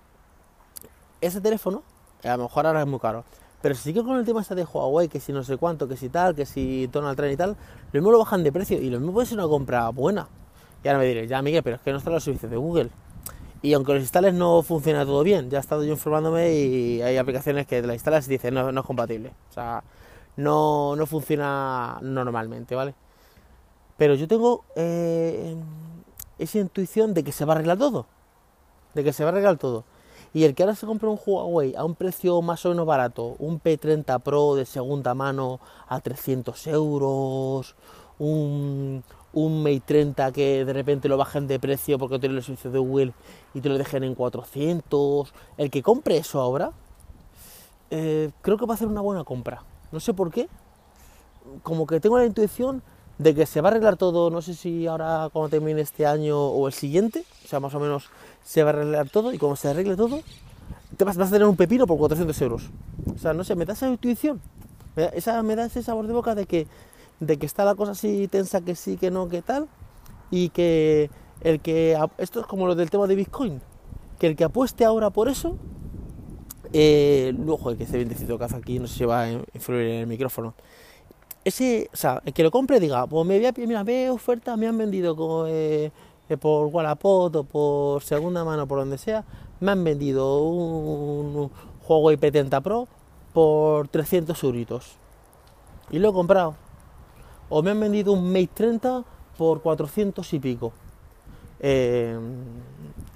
ese 1.21 1.41
teléfono, 1.41 1.83
a 2.23 2.37
lo 2.37 2.43
mejor 2.43 2.67
ahora 2.67 2.81
es 2.81 2.87
muy 2.87 2.99
caro, 2.99 3.23
Pero 3.61 3.75
si 3.75 3.81
sigue 3.81 4.03
con 4.03 4.17
el 4.17 4.25
tema 4.25 4.41
este 4.41 4.55
de 4.55 4.63
Huawei, 4.63 5.07
que 5.07 5.19
si 5.19 5.31
no 5.31 5.43
sé 5.43 5.57
cuánto, 5.57 5.87
que 5.87 5.95
si 5.95 6.09
tal, 6.09 6.35
que 6.35 6.45
si 6.45 6.87
Donald 6.87 7.15
Trump 7.15 7.31
y 7.31 7.37
tal, 7.37 7.49
lo 7.91 8.01
mismo 8.01 8.11
lo 8.11 8.19
bajan 8.19 8.43
de 8.43 8.51
precio 8.51 8.79
y 8.79 8.89
lo 8.89 8.99
mismo 8.99 9.13
puede 9.13 9.27
ser 9.27 9.37
una 9.37 9.47
compra 9.47 9.89
buena. 9.89 10.27
Y 10.83 10.87
ahora 10.87 10.99
me 10.99 11.05
diréis, 11.05 11.29
ya 11.29 11.41
Miguel, 11.41 11.61
pero 11.61 11.75
es 11.75 11.81
que 11.81 11.91
no 11.91 11.99
están 11.99 12.13
los 12.13 12.23
servicios 12.23 12.49
de 12.49 12.57
Google. 12.57 12.89
Y 13.61 13.73
aunque 13.73 13.93
los 13.93 14.01
instales 14.01 14.33
no 14.33 14.63
funciona 14.63 15.05
todo 15.05 15.23
bien, 15.23 15.51
ya 15.51 15.59
he 15.59 15.61
estado 15.61 15.83
yo 15.83 15.91
informándome 15.91 16.53
y 16.53 17.01
hay 17.03 17.17
aplicaciones 17.17 17.67
que 17.67 17.81
las 17.83 17.93
instalas 17.93 18.27
y 18.27 18.31
dicen 18.31 18.55
no, 18.55 18.71
no 18.71 18.81
es 18.81 18.87
compatible. 18.87 19.31
O 19.51 19.53
sea, 19.53 19.83
no, 20.37 20.95
no 20.95 21.05
funciona 21.05 21.99
normalmente, 22.01 22.73
¿vale? 22.73 22.95
Pero 23.97 24.15
yo 24.15 24.27
tengo 24.27 24.65
eh, 24.75 25.55
esa 26.39 26.57
intuición 26.57 27.13
de 27.13 27.23
que 27.23 27.31
se 27.31 27.45
va 27.45 27.53
a 27.53 27.55
arreglar 27.57 27.77
todo. 27.77 28.07
De 28.95 29.03
que 29.03 29.13
se 29.13 29.23
va 29.23 29.29
a 29.29 29.33
arreglar 29.33 29.57
todo. 29.57 29.83
Y 30.33 30.45
el 30.45 30.55
que 30.55 30.63
ahora 30.63 30.75
se 30.75 30.85
compra 30.85 31.09
un 31.09 31.19
Huawei 31.23 31.75
a 31.75 31.83
un 31.83 31.95
precio 31.95 32.41
más 32.41 32.65
o 32.65 32.69
menos 32.69 32.85
barato, 32.85 33.35
un 33.39 33.59
P30 33.59 34.21
Pro 34.21 34.55
de 34.55 34.65
segunda 34.65 35.13
mano 35.13 35.59
a 35.88 36.00
300 36.00 36.67
euros, 36.67 37.75
un, 38.17 39.03
un 39.33 39.63
Mate 39.63 39.83
30 39.85 40.31
que 40.31 40.63
de 40.63 40.73
repente 40.73 41.09
lo 41.09 41.17
bajen 41.17 41.47
de 41.47 41.59
precio 41.59 41.97
porque 41.97 42.19
tiene 42.19 42.35
los 42.35 42.45
servicios 42.45 42.71
de 42.71 42.79
Google 42.79 43.13
y 43.53 43.61
te 43.61 43.69
lo 43.69 43.77
dejen 43.77 44.03
en 44.03 44.15
400, 44.15 45.33
el 45.57 45.69
que 45.69 45.83
compre 45.83 46.17
eso 46.17 46.39
ahora, 46.39 46.71
eh, 47.89 48.31
creo 48.41 48.57
que 48.57 48.65
va 48.65 48.73
a 48.73 48.75
hacer 48.75 48.88
una 48.88 49.01
buena 49.01 49.23
compra. 49.23 49.63
No 49.91 50.00
sé 50.00 50.13
por 50.13 50.31
qué, 50.31 50.47
como 51.63 51.85
que 51.85 52.00
tengo 52.00 52.17
la 52.17 52.25
intuición 52.25 52.81
de 53.21 53.35
que 53.35 53.45
se 53.45 53.61
va 53.61 53.69
a 53.69 53.71
arreglar 53.71 53.97
todo, 53.97 54.31
no 54.31 54.41
sé 54.41 54.55
si 54.55 54.87
ahora 54.87 55.29
cuando 55.31 55.49
termine 55.49 55.81
este 55.81 56.07
año 56.07 56.39
o 56.39 56.65
el 56.65 56.73
siguiente, 56.73 57.23
o 57.45 57.47
sea, 57.47 57.59
más 57.59 57.73
o 57.75 57.79
menos 57.79 58.09
se 58.43 58.63
va 58.63 58.71
a 58.71 58.73
arreglar 58.73 59.09
todo 59.09 59.31
y 59.31 59.37
cuando 59.37 59.55
se 59.55 59.67
arregle 59.67 59.95
todo, 59.95 60.21
te 60.97 61.03
vas, 61.03 61.17
vas 61.17 61.29
a 61.29 61.33
tener 61.33 61.47
un 61.47 61.55
pepino 61.55 61.85
por 61.85 61.99
400 61.99 62.41
euros. 62.41 62.71
O 63.13 63.19
sea, 63.19 63.33
no 63.33 63.43
sé, 63.43 63.53
me 63.55 63.65
da 63.65 63.73
esa 63.73 63.87
intuición, 63.87 64.41
me 64.95 65.03
da, 65.03 65.09
esa, 65.09 65.43
me 65.43 65.55
da 65.55 65.65
ese 65.65 65.83
sabor 65.83 66.07
de 66.07 66.13
boca 66.13 66.33
de 66.33 66.47
que, 66.47 66.65
de 67.19 67.37
que 67.37 67.45
está 67.45 67.63
la 67.63 67.75
cosa 67.75 67.91
así 67.91 68.27
tensa, 68.27 68.61
que 68.61 68.73
sí, 68.73 68.97
que 68.97 69.11
no, 69.11 69.29
que 69.29 69.43
tal, 69.43 69.67
y 70.31 70.49
que 70.49 71.11
el 71.41 71.59
que, 71.59 71.95
esto 72.17 72.39
es 72.39 72.47
como 72.47 72.65
lo 72.65 72.73
del 72.73 72.89
tema 72.89 73.05
de 73.05 73.13
Bitcoin, 73.13 73.61
que 74.17 74.25
el 74.25 74.35
que 74.35 74.45
apueste 74.45 74.83
ahora 74.83 75.11
por 75.11 75.29
eso, 75.29 75.57
eh, 76.73 77.35
luego, 77.37 77.77
que 77.77 77.83
esté 77.83 77.97
bien 77.97 78.09
decidido 78.09 78.43
hace 78.43 78.55
aquí, 78.55 78.79
no 78.79 78.87
sé 78.87 78.97
si 78.97 79.05
va 79.05 79.23
a 79.23 79.31
influir 79.31 79.89
en 79.89 79.99
el 79.99 80.07
micrófono, 80.07 80.55
ese, 81.43 81.89
o 81.93 81.98
sea, 81.98 82.21
el 82.25 82.33
que 82.33 82.43
lo 82.43 82.51
compre 82.51 82.79
diga, 82.79 83.07
pues 83.07 83.25
me 83.25 83.38
voy 83.38 83.45
a, 83.45 83.53
mira, 83.55 83.83
ve 83.83 84.10
oferta, 84.10 84.55
me 84.57 84.67
han 84.67 84.77
vendido 84.77 85.15
con, 85.15 85.48
eh, 85.50 85.91
eh, 86.29 86.38
por 86.38 86.67
Wallapop 86.67 87.36
o 87.36 87.43
por 87.43 88.03
segunda 88.03 88.43
mano, 88.43 88.67
por 88.67 88.79
donde 88.79 88.98
sea, 88.98 89.24
me 89.60 89.71
han 89.71 89.83
vendido 89.83 90.43
un 90.43 91.51
Huawei 91.88 92.17
P30 92.17 92.62
Pro 92.62 92.88
por 93.33 93.88
300 93.88 94.41
euritos. 94.43 94.95
Y 95.89 96.00
lo 96.00 96.10
he 96.10 96.13
comprado. 96.13 96.55
O 97.50 97.62
me 97.62 97.71
han 97.71 97.79
vendido 97.79 98.13
un 98.13 98.31
Mate 98.31 98.50
30 98.53 99.03
por 99.38 99.62
400 99.62 100.33
y 100.33 100.39
pico. 100.39 100.71
Eh, 101.60 102.17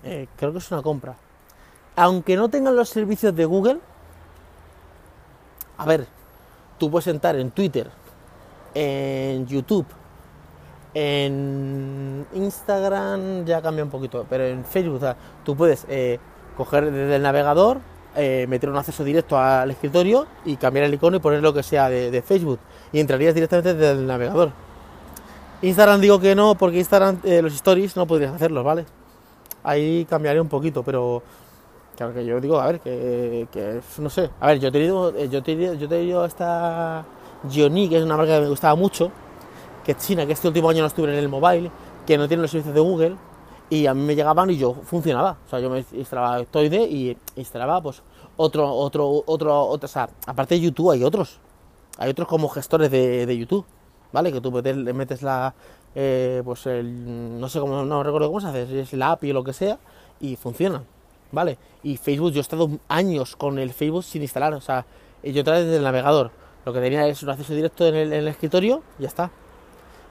eh, 0.04 0.28
creo 0.36 0.52
que 0.52 0.58
es 0.58 0.72
una 0.72 0.82
compra. 0.82 1.16
Aunque 1.96 2.36
no 2.36 2.50
tengan 2.50 2.76
los 2.76 2.90
servicios 2.90 3.36
de 3.36 3.46
Google, 3.46 3.80
a 5.78 5.86
ver, 5.86 6.08
tú 6.78 6.92
puedes 6.92 7.08
entrar 7.08 7.36
en 7.38 7.52
Twitter, 7.52 7.90
en 8.76 9.48
YouTube, 9.48 9.88
en 10.94 12.26
Instagram 12.34 13.46
ya 13.46 13.62
cambia 13.62 13.84
un 13.84 13.90
poquito, 13.90 14.26
pero 14.30 14.46
en 14.46 14.64
Facebook 14.64 14.98
o 14.98 15.00
sea, 15.00 15.16
tú 15.44 15.56
puedes 15.56 15.86
eh, 15.90 16.20
coger 16.56 16.92
desde 16.92 17.16
el 17.16 17.22
navegador, 17.22 17.80
eh, 18.16 18.46
meter 18.48 18.70
un 18.70 18.78
acceso 18.78 19.04
directo 19.04 19.38
al 19.38 19.72
escritorio 19.72 20.28
y 20.46 20.58
cambiar 20.58 20.86
el 20.86 20.94
icono 20.94 21.18
y 21.18 21.20
poner 21.20 21.42
lo 21.42 21.54
que 21.54 21.64
sea 21.64 21.90
de, 21.90 22.22
Facebook 22.22 22.60
y 22.94 23.00
entrarías 23.00 23.34
directamente 23.34 23.74
desde 23.74 23.92
el 23.92 24.08
navegador. 24.08 24.52
Instagram 25.62 26.00
digo 26.00 26.20
que 26.20 26.36
no, 26.36 26.56
porque 26.56 26.78
Instagram 26.78 27.20
eh, 27.24 27.42
los 27.42 27.54
stories 27.56 27.96
no 27.96 28.06
podrías 28.06 28.34
hacerlos, 28.34 28.64
¿vale? 28.64 28.86
Ahí 29.64 30.06
cambiaría 30.06 30.42
un 30.42 30.50
poquito, 30.50 30.84
pero 30.84 31.24
claro 31.98 32.14
que 32.14 32.26
yo 32.26 32.40
digo, 32.40 32.60
a 32.60 32.68
ver, 32.68 32.80
que, 32.80 33.82
no 33.98 34.10
sé, 34.10 34.30
a 34.40 34.48
ver, 34.48 34.60
yo 34.60 34.68
he 34.68 34.72
tenido, 34.72 35.26
yo 35.26 35.40
he 35.40 35.42
tenido, 35.42 35.74
yo 35.74 35.86
he 35.86 35.90
Gioni, 37.50 37.90
que 37.90 37.98
es 37.98 38.04
una 38.04 38.18
marca 38.18 38.36
que 38.36 38.42
me 38.42 38.50
gustaba 38.50 38.76
mucho, 38.76 39.12
que 39.84 39.94
es 39.94 39.98
china, 39.98 40.26
que 40.26 40.34
este 40.34 40.48
último 40.48 40.70
año 40.70 40.82
no 40.82 40.88
estuve 40.88 41.12
en 41.12 41.20
el 41.20 41.30
mobile, 41.30 41.72
que 42.06 42.18
no 42.18 42.28
tiene 42.28 42.42
los 42.42 42.52
servicios 42.52 42.74
de 42.76 42.82
Google, 42.82 43.16
y 43.70 43.88
a 43.88 43.94
mí 43.94 44.02
me 44.02 44.16
llegaban 44.16 44.50
y 44.50 44.58
yo 44.58 44.74
funcionaba. 44.74 45.38
O 45.46 45.50
sea, 45.50 45.60
yo 45.60 45.70
me 45.70 45.84
instalaba 45.94 46.44
Toide 46.46 46.84
y 46.84 47.18
instalaba 47.36 47.82
pues 47.82 48.02
otro, 48.38 48.70
otro, 48.70 49.24
otro, 49.26 49.68
otro, 49.68 49.86
o 49.86 49.88
sea, 49.88 50.10
aparte 50.28 50.56
de 50.56 50.62
YouTube 50.62 50.92
hay 50.92 51.04
otros. 51.04 51.40
Hay 51.98 52.10
otros 52.10 52.28
como 52.28 52.50
gestores 52.50 52.92
de, 52.92 53.26
de 53.26 53.38
YouTube, 53.38 53.66
¿vale? 54.12 54.32
Que 54.32 54.42
tú 54.42 54.52
metes, 54.52 54.76
metes 54.76 55.22
la, 55.22 55.54
eh, 55.96 56.42
pues 56.44 56.66
el, 56.66 57.40
no 57.40 57.48
sé 57.48 57.60
cómo, 57.60 57.84
no 57.84 58.04
recuerdo 58.04 58.28
cómo 58.28 58.42
se 58.42 58.48
hace, 58.48 58.82
es 58.82 58.94
la 58.94 59.12
API 59.12 59.32
o 59.32 59.34
lo 59.34 59.44
que 59.44 59.54
sea, 59.54 59.80
y 60.20 60.36
funciona, 60.36 60.84
¿vale? 61.32 61.58
Y 61.84 61.96
Facebook, 61.98 62.32
yo 62.32 62.40
he 62.40 62.42
estado 62.42 62.70
años 62.90 63.36
con 63.38 63.58
el 63.60 63.72
Facebook 63.72 64.04
sin 64.04 64.22
instalar, 64.22 64.54
o 64.54 64.62
sea, 64.62 64.86
yo 65.24 65.44
traje 65.44 65.64
desde 65.64 65.78
el 65.78 65.84
navegador. 65.84 66.32
Lo 66.66 66.74
que 66.74 66.82
tenía 66.82 67.08
es 67.08 67.22
un 67.22 67.30
acceso 67.30 67.54
directo 67.54 67.86
en 67.88 67.96
el, 67.96 68.28
escritorio 68.28 68.82
y 68.98 69.04
ya 69.04 69.08
está. 69.08 69.30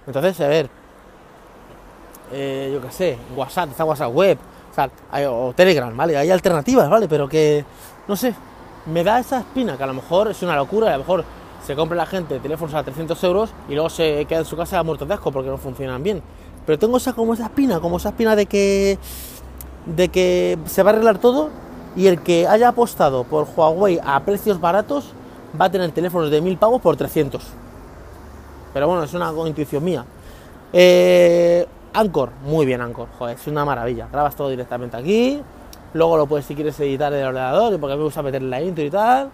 Entonces, 0.06 0.40
a 0.40 0.48
ver, 0.48 0.70
eh, 2.32 2.70
yo 2.72 2.80
qué 2.80 2.92
sé, 2.92 3.18
WhatsApp, 3.34 3.70
está 3.70 3.84
WhatsApp 3.84 4.14
web, 4.14 4.38
o, 5.28 5.52
Telegram, 5.54 5.96
¿vale? 5.96 6.16
Hay 6.16 6.30
alternativas, 6.30 6.88
¿vale? 6.88 7.08
Pero 7.08 7.28
que, 7.28 7.64
no 8.06 8.14
sé, 8.14 8.34
me 8.86 9.02
da 9.02 9.18
esa 9.18 9.40
espina, 9.40 9.76
que 9.76 9.82
a 9.82 9.86
lo 9.86 9.94
mejor 9.94 10.30
es 10.30 10.42
una 10.42 10.54
locura, 10.54 10.88
a 10.88 10.92
lo 10.92 10.98
mejor 10.98 11.24
se 11.66 11.74
compra 11.74 11.96
la 11.96 12.06
gente 12.06 12.38
teléfonos 12.38 12.74
a 12.74 12.82
300 12.82 13.24
euros 13.24 13.50
y 13.68 13.72
luego 13.72 13.88
se 13.88 14.26
queda 14.26 14.40
en 14.40 14.44
su 14.44 14.56
casa 14.56 14.82
muerto 14.82 15.06
de 15.06 15.14
asco 15.14 15.32
porque 15.32 15.48
no 15.48 15.58
funcionan 15.58 16.02
bien. 16.02 16.22
Pero 16.66 16.78
tengo 16.78 16.98
esa 16.98 17.14
como 17.14 17.34
esa 17.34 17.44
espina, 17.44 17.80
como 17.80 17.96
esa 17.96 18.10
espina 18.10 18.36
de 18.36 18.46
que 18.46 18.98
de 19.86 20.08
que 20.08 20.58
se 20.66 20.82
va 20.82 20.90
a 20.90 20.92
arreglar 20.94 21.18
todo 21.18 21.50
y 21.96 22.06
el 22.06 22.22
que 22.22 22.46
haya 22.46 22.68
apostado 22.68 23.24
por 23.24 23.46
Huawei 23.54 24.00
a 24.04 24.20
precios 24.20 24.60
baratos 24.60 25.12
va 25.60 25.66
a 25.66 25.70
tener 25.70 25.90
teléfonos 25.92 26.30
de 26.30 26.40
1000 26.40 26.56
pavos 26.58 26.80
por 26.80 26.96
300. 26.96 27.42
Pero 28.72 28.88
bueno, 28.88 29.04
es 29.04 29.14
una 29.14 29.32
intuición 29.46 29.84
mía. 29.84 30.04
Eh, 30.72 31.66
Anchor, 31.92 32.30
muy 32.44 32.66
bien 32.66 32.80
Anchor, 32.80 33.08
joder, 33.16 33.36
es 33.36 33.46
una 33.46 33.64
maravilla. 33.64 34.08
Grabas 34.10 34.34
todo 34.34 34.50
directamente 34.50 34.96
aquí, 34.96 35.40
luego 35.92 36.16
lo 36.16 36.26
puedes 36.26 36.44
si 36.44 36.54
quieres 36.54 36.78
editar 36.80 37.12
en 37.12 37.20
el 37.20 37.26
ordenador, 37.26 37.78
porque 37.78 37.96
me 37.96 38.02
gusta 38.02 38.22
meter 38.22 38.42
la 38.42 38.60
intro 38.60 38.84
y 38.84 38.90
tal. 38.90 39.30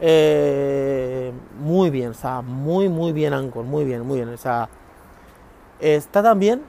Eh, 0.00 1.32
muy 1.60 1.90
bien, 1.90 2.10
o 2.10 2.14
sea, 2.14 2.40
muy, 2.40 2.88
muy 2.88 3.12
bien 3.12 3.34
Anchor, 3.34 3.64
muy 3.64 3.84
bien, 3.84 4.06
muy 4.06 4.16
bien. 4.16 4.30
O 4.30 4.38
sea, 4.38 4.68
está 5.78 6.22
tan 6.22 6.38
bien 6.38 6.62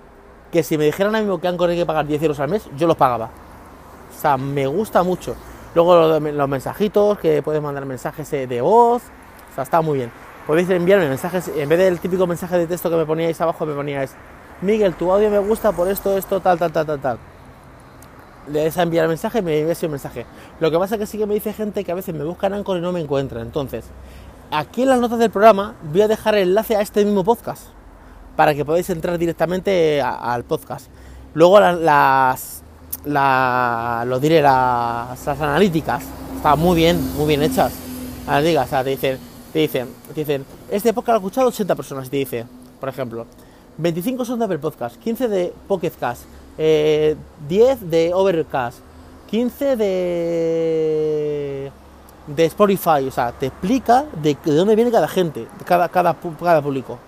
que 0.51 0.63
si 0.63 0.77
me 0.77 0.85
dijeran 0.85 1.15
a 1.15 1.21
mí 1.21 1.39
que 1.39 1.47
Anchor 1.47 1.69
hay 1.69 1.77
que 1.77 1.85
pagar 1.85 2.05
10 2.05 2.21
euros 2.23 2.39
al 2.41 2.49
mes, 2.49 2.67
yo 2.75 2.87
los 2.87 2.97
pagaba. 2.97 3.29
O 4.13 4.21
sea, 4.21 4.35
me 4.35 4.67
gusta 4.67 5.03
mucho. 5.03 5.35
Luego 5.75 6.19
los 6.19 6.49
mensajitos, 6.49 7.19
que 7.19 7.41
puedes 7.43 7.61
mandar 7.61 7.85
mensajes 7.85 8.29
de 8.31 8.61
voz, 8.61 9.03
o 9.51 9.55
sea, 9.55 9.63
está 9.63 9.81
muy 9.81 9.99
bien. 9.99 10.11
Podéis 10.47 10.69
enviarme 10.69 11.07
mensajes, 11.07 11.51
en 11.55 11.69
vez 11.69 11.77
del 11.77 11.99
típico 11.99 12.25
mensaje 12.25 12.57
de 12.57 12.65
texto 12.65 12.89
que 12.89 12.95
me 12.95 13.05
poníais 13.05 13.39
abajo, 13.39 13.65
me 13.65 13.73
poníais, 13.75 14.15
Miguel, 14.61 14.95
tu 14.95 15.11
audio 15.11 15.29
me 15.29 15.39
gusta 15.39 15.71
por 15.71 15.87
esto, 15.87 16.17
esto, 16.17 16.39
tal, 16.39 16.57
tal, 16.57 16.71
tal, 16.71 16.85
tal, 16.85 16.99
tal. 16.99 17.17
Le 18.51 18.61
des 18.63 18.77
a 18.77 18.81
enviar 18.81 19.07
mensaje 19.07 19.41
me 19.43 19.59
envías 19.59 19.81
un 19.83 19.91
mensaje. 19.91 20.25
Lo 20.59 20.71
que 20.71 20.79
pasa 20.79 20.95
es 20.95 20.99
que 20.99 21.05
sí 21.05 21.17
que 21.17 21.27
me 21.27 21.35
dice 21.35 21.53
gente 21.53 21.83
que 21.83 21.91
a 21.91 21.95
veces 21.95 22.15
me 22.15 22.23
buscan 22.23 22.53
Anchor 22.53 22.77
y 22.77 22.81
no 22.81 22.91
me 22.91 22.99
encuentran. 22.99 23.43
Entonces, 23.43 23.85
aquí 24.51 24.81
en 24.81 24.89
las 24.89 24.99
notas 24.99 25.19
del 25.19 25.29
programa 25.29 25.75
voy 25.83 26.01
a 26.01 26.07
dejar 26.07 26.35
el 26.35 26.49
enlace 26.49 26.75
a 26.75 26.81
este 26.81 27.05
mismo 27.05 27.23
podcast 27.23 27.67
para 28.35 28.55
que 28.55 28.65
podáis 28.65 28.89
entrar 28.89 29.17
directamente 29.17 30.01
a, 30.01 30.33
al 30.33 30.45
podcast. 30.45 30.87
Luego 31.35 31.59
las 31.59 32.58
la, 33.05 34.03
lo 34.07 34.19
diré, 34.19 34.41
las, 34.41 35.25
las, 35.25 35.41
analíticas 35.41 36.03
están 36.35 36.59
muy 36.59 36.75
bien, 36.75 37.15
muy 37.15 37.27
bien 37.27 37.41
hechas. 37.43 37.73
Analíticas, 38.27 38.73
o 38.73 38.83
te 38.83 38.89
dicen, 38.91 39.17
te 39.53 39.59
dicen, 39.59 39.87
te 40.09 40.13
dicen, 40.21 40.45
este 40.69 40.93
podcast 40.93 41.09
lo 41.09 41.15
ha 41.15 41.17
escuchado 41.17 41.47
80 41.47 41.75
personas, 41.75 42.07
y 42.07 42.09
te 42.09 42.17
dice, 42.17 42.45
por 42.79 42.89
ejemplo, 42.89 43.25
25 43.77 44.25
son 44.25 44.39
de 44.39 44.45
Apple 44.45 44.59
Podcast, 44.59 44.97
15 44.97 45.27
de 45.27 45.53
Pocket 45.67 45.91
Cast, 45.99 46.23
eh, 46.57 47.15
10 47.47 47.89
de 47.89 48.13
Overcast, 48.13 48.79
15 49.29 49.75
de 49.75 51.71
de 52.35 52.45
Spotify, 52.45 53.07
o 53.07 53.11
sea, 53.11 53.31
te 53.31 53.47
explica 53.47 54.05
de, 54.21 54.37
de 54.43 54.53
dónde 54.53 54.75
viene 54.75 54.91
cada 54.91 55.07
gente, 55.07 55.47
cada, 55.65 55.89
cada, 55.89 56.15
cada 56.39 56.61
público. 56.61 56.99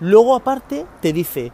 Luego 0.00 0.34
aparte 0.34 0.86
te 1.00 1.12
dice, 1.12 1.50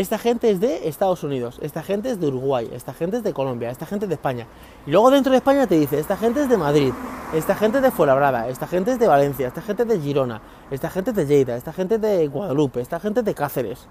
esta 0.00 0.18
gente 0.18 0.50
es 0.50 0.60
de 0.60 0.86
Estados 0.88 1.24
Unidos, 1.24 1.58
esta 1.62 1.82
gente 1.82 2.10
es 2.10 2.20
de 2.20 2.26
Uruguay, 2.26 2.68
esta 2.72 2.92
gente 2.92 3.16
es 3.16 3.22
de 3.22 3.32
Colombia, 3.32 3.70
esta 3.70 3.86
gente 3.86 4.04
es 4.04 4.08
de 4.08 4.16
España. 4.16 4.46
Y 4.86 4.90
luego 4.90 5.10
dentro 5.10 5.30
de 5.30 5.38
España 5.38 5.66
te 5.66 5.76
dice, 5.76 5.98
esta 5.98 6.16
gente 6.16 6.42
es 6.42 6.48
de 6.48 6.58
Madrid, 6.58 6.92
esta 7.34 7.54
gente 7.54 7.78
es 7.78 7.82
de 7.82 7.90
Fuenlabrada, 7.90 8.48
esta 8.48 8.66
gente 8.66 8.92
es 8.92 8.98
de 8.98 9.08
Valencia, 9.08 9.48
esta 9.48 9.62
gente 9.62 9.84
es 9.84 9.88
de 9.88 10.00
Girona, 10.00 10.42
esta 10.70 10.90
gente 10.90 11.10
es 11.10 11.16
de 11.16 11.26
Lleida, 11.26 11.56
esta 11.56 11.72
gente 11.72 11.94
es 11.94 12.00
de 12.02 12.28
Guadalupe, 12.28 12.80
esta 12.80 13.00
gente 13.00 13.20
es 13.20 13.26
de 13.26 13.34
Cáceres. 13.34 13.88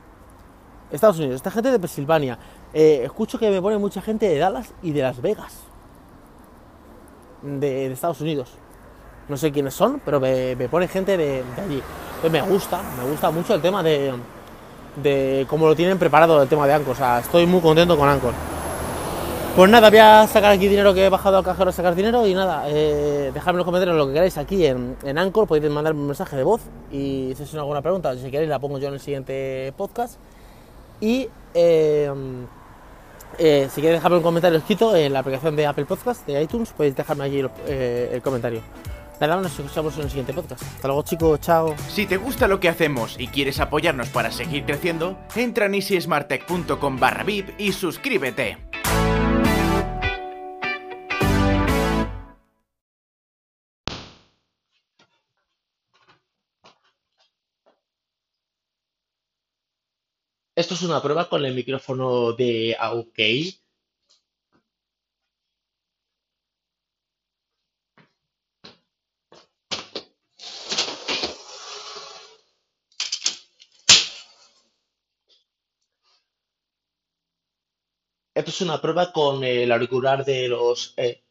Estados 0.91 1.17
Unidos, 1.17 1.35
esta 1.35 1.51
gente 1.51 1.71
de 1.71 1.79
Pensilvania. 1.79 2.37
Eh, 2.73 3.01
escucho 3.03 3.39
que 3.39 3.49
me 3.49 3.61
pone 3.61 3.77
mucha 3.77 4.01
gente 4.01 4.29
de 4.29 4.37
Dallas 4.37 4.73
y 4.83 4.91
de 4.91 5.01
Las 5.01 5.21
Vegas. 5.21 5.63
De, 7.41 7.91
Estados 7.91 8.21
Unidos. 8.21 8.51
no 9.27 9.35
sé 9.35 9.51
quiénes 9.51 9.73
son, 9.73 9.99
pero 10.05 10.19
me, 10.19 10.55
pone 10.69 10.87
gente 10.87 11.17
de, 11.17 11.43
allí. 11.57 11.81
Me 12.31 12.41
gusta, 12.41 12.81
me 12.97 13.09
gusta 13.09 13.29
mucho 13.31 13.53
el 13.53 13.61
tema 13.61 13.83
de, 13.83 14.13
de 15.01 15.45
cómo 15.49 15.67
lo 15.67 15.75
tienen 15.75 15.97
preparado 15.97 16.41
el 16.41 16.49
tema 16.49 16.67
de 16.67 16.73
Anchor. 16.73 16.93
O 16.93 16.95
sea, 16.95 17.19
estoy 17.19 17.45
muy 17.45 17.61
contento 17.61 17.97
con 17.97 18.09
Anchor. 18.09 18.33
Pues 19.55 19.71
nada, 19.71 19.89
voy 19.89 19.97
a 19.97 20.27
sacar 20.27 20.51
aquí 20.51 20.67
dinero 20.67 20.93
que 20.93 21.05
he 21.05 21.09
bajado 21.09 21.39
al 21.39 21.43
cajero 21.43 21.71
a 21.71 21.73
sacar 21.73 21.95
dinero 21.95 22.27
y 22.27 22.35
nada, 22.35 22.65
eh, 22.67 23.31
dejadme 23.33 23.53
en 23.53 23.57
los 23.57 23.65
comentarios 23.65 23.97
lo 23.97 24.05
que 24.05 24.13
queráis 24.13 24.37
aquí 24.37 24.63
en, 24.63 24.95
en 25.03 25.17
Anchor, 25.17 25.47
podéis 25.47 25.73
mandarme 25.73 25.99
un 25.99 26.05
mensaje 26.05 26.35
de 26.35 26.43
voz 26.43 26.61
y 26.91 27.33
si 27.35 27.41
es 27.41 27.55
alguna 27.55 27.81
pregunta, 27.81 28.15
si 28.15 28.29
queréis 28.29 28.49
la 28.49 28.59
pongo 28.59 28.77
yo 28.77 28.89
en 28.89 28.93
el 28.93 28.99
siguiente 28.99 29.73
podcast. 29.75 30.19
Y 31.01 31.27
eh, 31.55 32.11
eh, 33.39 33.67
si 33.73 33.81
queréis 33.81 33.97
dejarme 33.97 34.17
un 34.17 34.23
comentario 34.23 34.59
escrito 34.59 34.95
en 34.95 35.11
la 35.11 35.19
aplicación 35.19 35.55
de 35.55 35.65
Apple 35.65 35.85
Podcast 35.85 36.27
de 36.27 36.39
iTunes, 36.39 36.71
podéis 36.73 36.95
dejarme 36.95 37.23
allí 37.23 37.43
el 37.67 38.21
comentario. 38.21 38.61
Nada, 39.19 39.41
nos 39.41 39.57
escuchamos 39.59 39.95
en 39.97 40.03
el 40.03 40.09
siguiente 40.09 40.33
podcast. 40.33 40.61
Hasta 40.61 40.87
luego 40.87 41.03
chicos, 41.03 41.39
chao. 41.41 41.75
Si 41.89 42.05
te 42.05 42.17
gusta 42.17 42.47
lo 42.47 42.59
que 42.59 42.69
hacemos 42.69 43.15
y 43.19 43.27
quieres 43.27 43.59
apoyarnos 43.59 44.09
para 44.09 44.31
seguir 44.31 44.65
creciendo, 44.65 45.17
entra 45.35 45.65
en 45.65 45.75
easysmarttech.com 45.75 46.99
barra 46.99 47.23
VIP 47.23 47.59
y 47.59 47.71
suscríbete. 47.71 48.57
Esto 60.55 60.73
es 60.73 60.81
una 60.81 61.01
prueba 61.03 61.29
con 61.29 61.45
el 61.45 61.53
micrófono 61.53 62.33
de 62.33 62.75
OK. 62.81 63.19
Esto 78.47 78.63
es 78.63 78.69
una 78.69 78.81
prueba 78.81 79.11
con 79.11 79.43
el 79.43 79.71
auricular 79.71 80.25
de 80.25 80.47
los... 80.47 80.93
eh, 80.97 81.21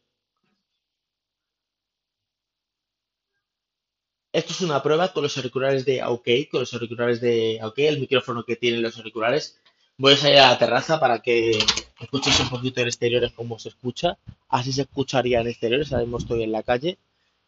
Esto 4.33 4.53
es 4.53 4.61
una 4.61 4.83
prueba 4.85 5.13
con 5.13 5.25
los 5.25 5.37
auriculares 5.37 5.85
de 5.85 6.05
OK, 6.05 6.29
con 6.51 6.61
los 6.61 6.73
auriculares 6.75 7.21
de 7.21 7.59
OK, 7.63 7.79
el 7.79 7.99
micrófono 7.99 8.45
que 8.45 8.55
tienen 8.55 8.83
los 8.83 8.97
auriculares. 8.99 9.59
Voy 9.99 10.13
a 10.13 10.17
salir 10.17 10.39
a 10.39 10.51
la 10.51 10.59
terraza 10.59 11.01
para 11.01 11.21
que 11.23 11.59
escuchéis 12.01 12.39
un 12.41 12.51
poquito 12.51 12.81
en 12.81 12.87
exteriores 12.87 13.33
cómo 13.33 13.59
se 13.59 13.71
escucha. 13.71 14.17
Así 14.49 14.73
se 14.73 14.83
escucharía 14.83 15.41
en 15.41 15.49
exteriores. 15.49 15.91
Ahora 15.93 16.05
mismo 16.05 16.19
estoy 16.19 16.43
en 16.45 16.53
la 16.53 16.63
calle 16.63 16.99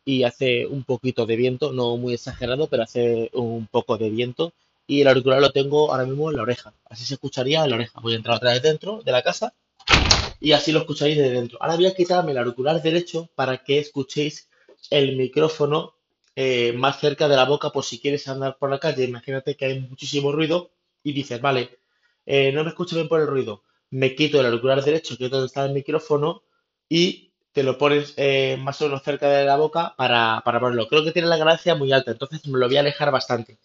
y 0.05 0.25
hace 0.25 0.67
un 0.67 0.83
poquito 0.83 1.27
de 1.27 1.37
viento, 1.37 1.73
no 1.73 1.97
muy 1.97 2.15
exagerado, 2.15 2.69
pero 2.69 2.83
hace 2.85 3.31
un 3.35 3.67
poco 3.67 3.99
de 3.99 4.11
viento. 4.11 4.53
Y 4.89 5.03
el 5.03 5.07
auricular 5.07 5.41
lo 5.41 5.53
tengo 5.53 5.93
ahora 5.93 6.05
mismo 6.05 6.31
en 6.31 6.37
la 6.37 6.43
oreja. 6.43 6.75
Así 6.87 7.05
se 7.05 7.15
escucharía 7.15 7.63
en 7.63 7.71
la 7.71 7.77
oreja. 7.77 8.01
Voy 8.01 8.15
a 8.15 8.17
entrar 8.17 8.39
otra 8.39 8.53
vez 8.53 8.63
dentro 8.63 9.03
de 9.05 9.13
la 9.13 9.23
casa 9.23 9.55
y 10.41 10.53
así 10.53 10.73
lo 10.73 10.81
escucháis 10.81 11.17
desde 11.17 11.31
dentro. 11.31 11.59
Ahora 11.61 11.77
voy 11.77 11.87
a 11.87 11.95
quitarme 11.95 12.33
el 12.33 12.39
auricular 12.39 12.81
derecho 12.83 13.29
para 13.37 13.59
que 13.59 13.79
escuchéis 13.79 14.49
el 14.91 15.17
micrófono 15.17 15.95
eh, 16.35 16.73
más 16.73 17.01
cerca 17.01 17.29
de 17.29 17.37
la 17.37 17.45
boca 17.45 17.71
por 17.71 17.85
si 17.85 18.01
quieres 18.01 18.27
andar 18.29 18.57
por 18.59 18.71
la 18.71 18.79
calle. 18.79 19.05
Imagínate 19.05 19.57
que 19.57 19.67
hay 19.67 19.81
muchísimo 19.81 20.33
ruido 20.33 20.71
y 21.03 21.13
dices, 21.13 21.41
vale, 21.41 21.79
eh, 22.27 22.53
no 22.53 22.65
me 22.65 22.71
escucho 22.71 22.97
bien 22.97 23.09
por 23.09 23.21
el 23.21 23.27
ruido. 23.27 23.63
Me 23.91 24.15
quito 24.15 24.41
el 24.41 24.47
auricular 24.47 24.83
derecho, 24.83 25.17
que 25.17 25.27
es 25.27 25.31
donde 25.31 25.47
está 25.47 25.65
el 25.65 25.73
micrófono, 25.73 26.43
y 26.89 27.33
te 27.53 27.63
lo 27.63 27.77
pones 27.79 28.15
eh, 28.17 28.57
más 28.61 28.81
o 28.83 28.85
menos 28.85 29.03
cerca 29.03 29.29
de 29.29 29.45
la 29.45 29.57
boca 29.57 29.95
para, 29.97 30.43
para 30.45 30.61
ponerlo. 30.61 30.89
Creo 30.89 31.05
que 31.05 31.13
tiene 31.13 31.29
la 31.29 31.37
ganancia 31.37 31.75
muy 31.75 31.93
alta, 31.93 32.11
entonces 32.13 32.47
me 32.47 32.59
lo 32.59 32.67
voy 32.67 32.77
a 32.77 32.81
alejar 32.81 33.11
bastante. 33.11 33.59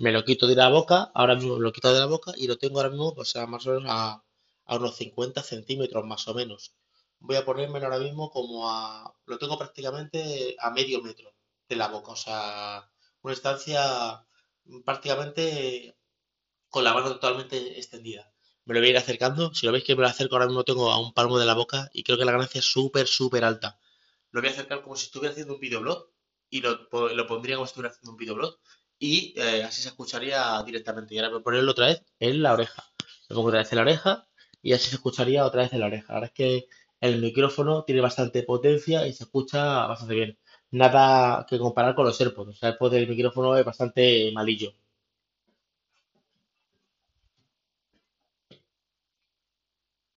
Me 0.00 0.12
lo 0.12 0.24
quito 0.24 0.46
de 0.46 0.56
la 0.56 0.70
boca, 0.70 1.10
ahora 1.14 1.34
mismo 1.34 1.56
me 1.58 1.62
lo 1.62 1.72
quito 1.72 1.92
de 1.92 2.00
la 2.00 2.06
boca 2.06 2.32
y 2.34 2.46
lo 2.46 2.56
tengo 2.56 2.78
ahora 2.78 2.88
mismo, 2.88 3.10
o 3.14 3.24
sea, 3.24 3.46
más 3.46 3.66
o 3.66 3.74
menos 3.74 3.84
a, 3.90 4.24
a 4.64 4.76
unos 4.76 4.96
50 4.96 5.42
centímetros 5.42 6.06
más 6.06 6.26
o 6.26 6.32
menos. 6.32 6.74
Voy 7.18 7.36
a 7.36 7.44
ponérmelo 7.44 7.84
ahora 7.84 7.98
mismo 7.98 8.30
como 8.30 8.70
a... 8.70 9.14
Lo 9.26 9.36
tengo 9.36 9.58
prácticamente 9.58 10.56
a 10.58 10.70
medio 10.70 11.02
metro 11.02 11.34
de 11.68 11.76
la 11.76 11.88
boca, 11.88 12.12
o 12.12 12.16
sea, 12.16 12.90
una 13.20 13.34
estancia 13.34 14.26
prácticamente 14.86 15.94
con 16.70 16.82
la 16.82 16.94
mano 16.94 17.08
totalmente 17.10 17.78
extendida. 17.78 18.32
Me 18.64 18.72
lo 18.72 18.80
voy 18.80 18.88
a 18.88 18.92
ir 18.92 18.96
acercando, 18.96 19.52
si 19.52 19.66
lo 19.66 19.72
veis 19.72 19.84
que 19.84 19.96
me 19.96 20.00
lo 20.00 20.08
acerco 20.08 20.34
ahora 20.34 20.46
mismo 20.46 20.64
tengo 20.64 20.90
a 20.90 20.98
un 20.98 21.12
palmo 21.12 21.38
de 21.38 21.44
la 21.44 21.54
boca 21.54 21.90
y 21.92 22.04
creo 22.04 22.16
que 22.16 22.24
la 22.24 22.32
ganancia 22.32 22.60
es 22.60 22.64
súper, 22.64 23.06
súper 23.06 23.44
alta. 23.44 23.78
Lo 24.30 24.40
voy 24.40 24.48
a 24.48 24.52
acercar 24.52 24.82
como 24.82 24.96
si 24.96 25.04
estuviera 25.04 25.32
haciendo 25.32 25.54
un 25.56 25.60
videoblog 25.60 26.08
y 26.48 26.62
lo, 26.62 26.88
lo 26.90 27.26
pondría 27.26 27.56
como 27.56 27.66
si 27.66 27.72
estuviera 27.72 27.90
haciendo 27.90 28.12
un 28.12 28.16
videoblog 28.16 28.58
y 29.00 29.34
eh, 29.36 29.64
así 29.64 29.82
se 29.82 29.88
escucharía 29.88 30.62
directamente. 30.64 31.14
Y 31.14 31.18
ahora 31.18 31.30
voy 31.30 31.40
a 31.40 31.42
ponerlo 31.42 31.72
otra 31.72 31.86
vez 31.86 32.04
en 32.20 32.42
la 32.42 32.52
oreja. 32.52 32.84
Lo 33.28 33.36
pongo 33.36 33.48
otra 33.48 33.60
vez 33.60 33.72
en 33.72 33.76
la 33.76 33.82
oreja 33.82 34.28
y 34.62 34.74
así 34.74 34.90
se 34.90 34.96
escucharía 34.96 35.44
otra 35.44 35.62
vez 35.62 35.72
en 35.72 35.80
la 35.80 35.86
oreja. 35.86 36.12
Verdad 36.12 36.30
es 36.32 36.34
que 36.34 36.68
el 37.00 37.20
micrófono 37.20 37.82
tiene 37.84 38.02
bastante 38.02 38.42
potencia 38.42 39.06
y 39.06 39.12
se 39.14 39.24
escucha 39.24 39.86
bastante 39.86 40.14
bien. 40.14 40.38
Nada 40.72 41.46
que 41.48 41.58
comparar 41.58 41.94
con 41.94 42.04
los 42.04 42.20
AirPods. 42.20 42.48
Los 42.48 42.62
AirPods 42.62 42.92
del 42.92 43.08
micrófono 43.08 43.56
es 43.56 43.64
bastante 43.64 44.30
malillo. 44.32 44.74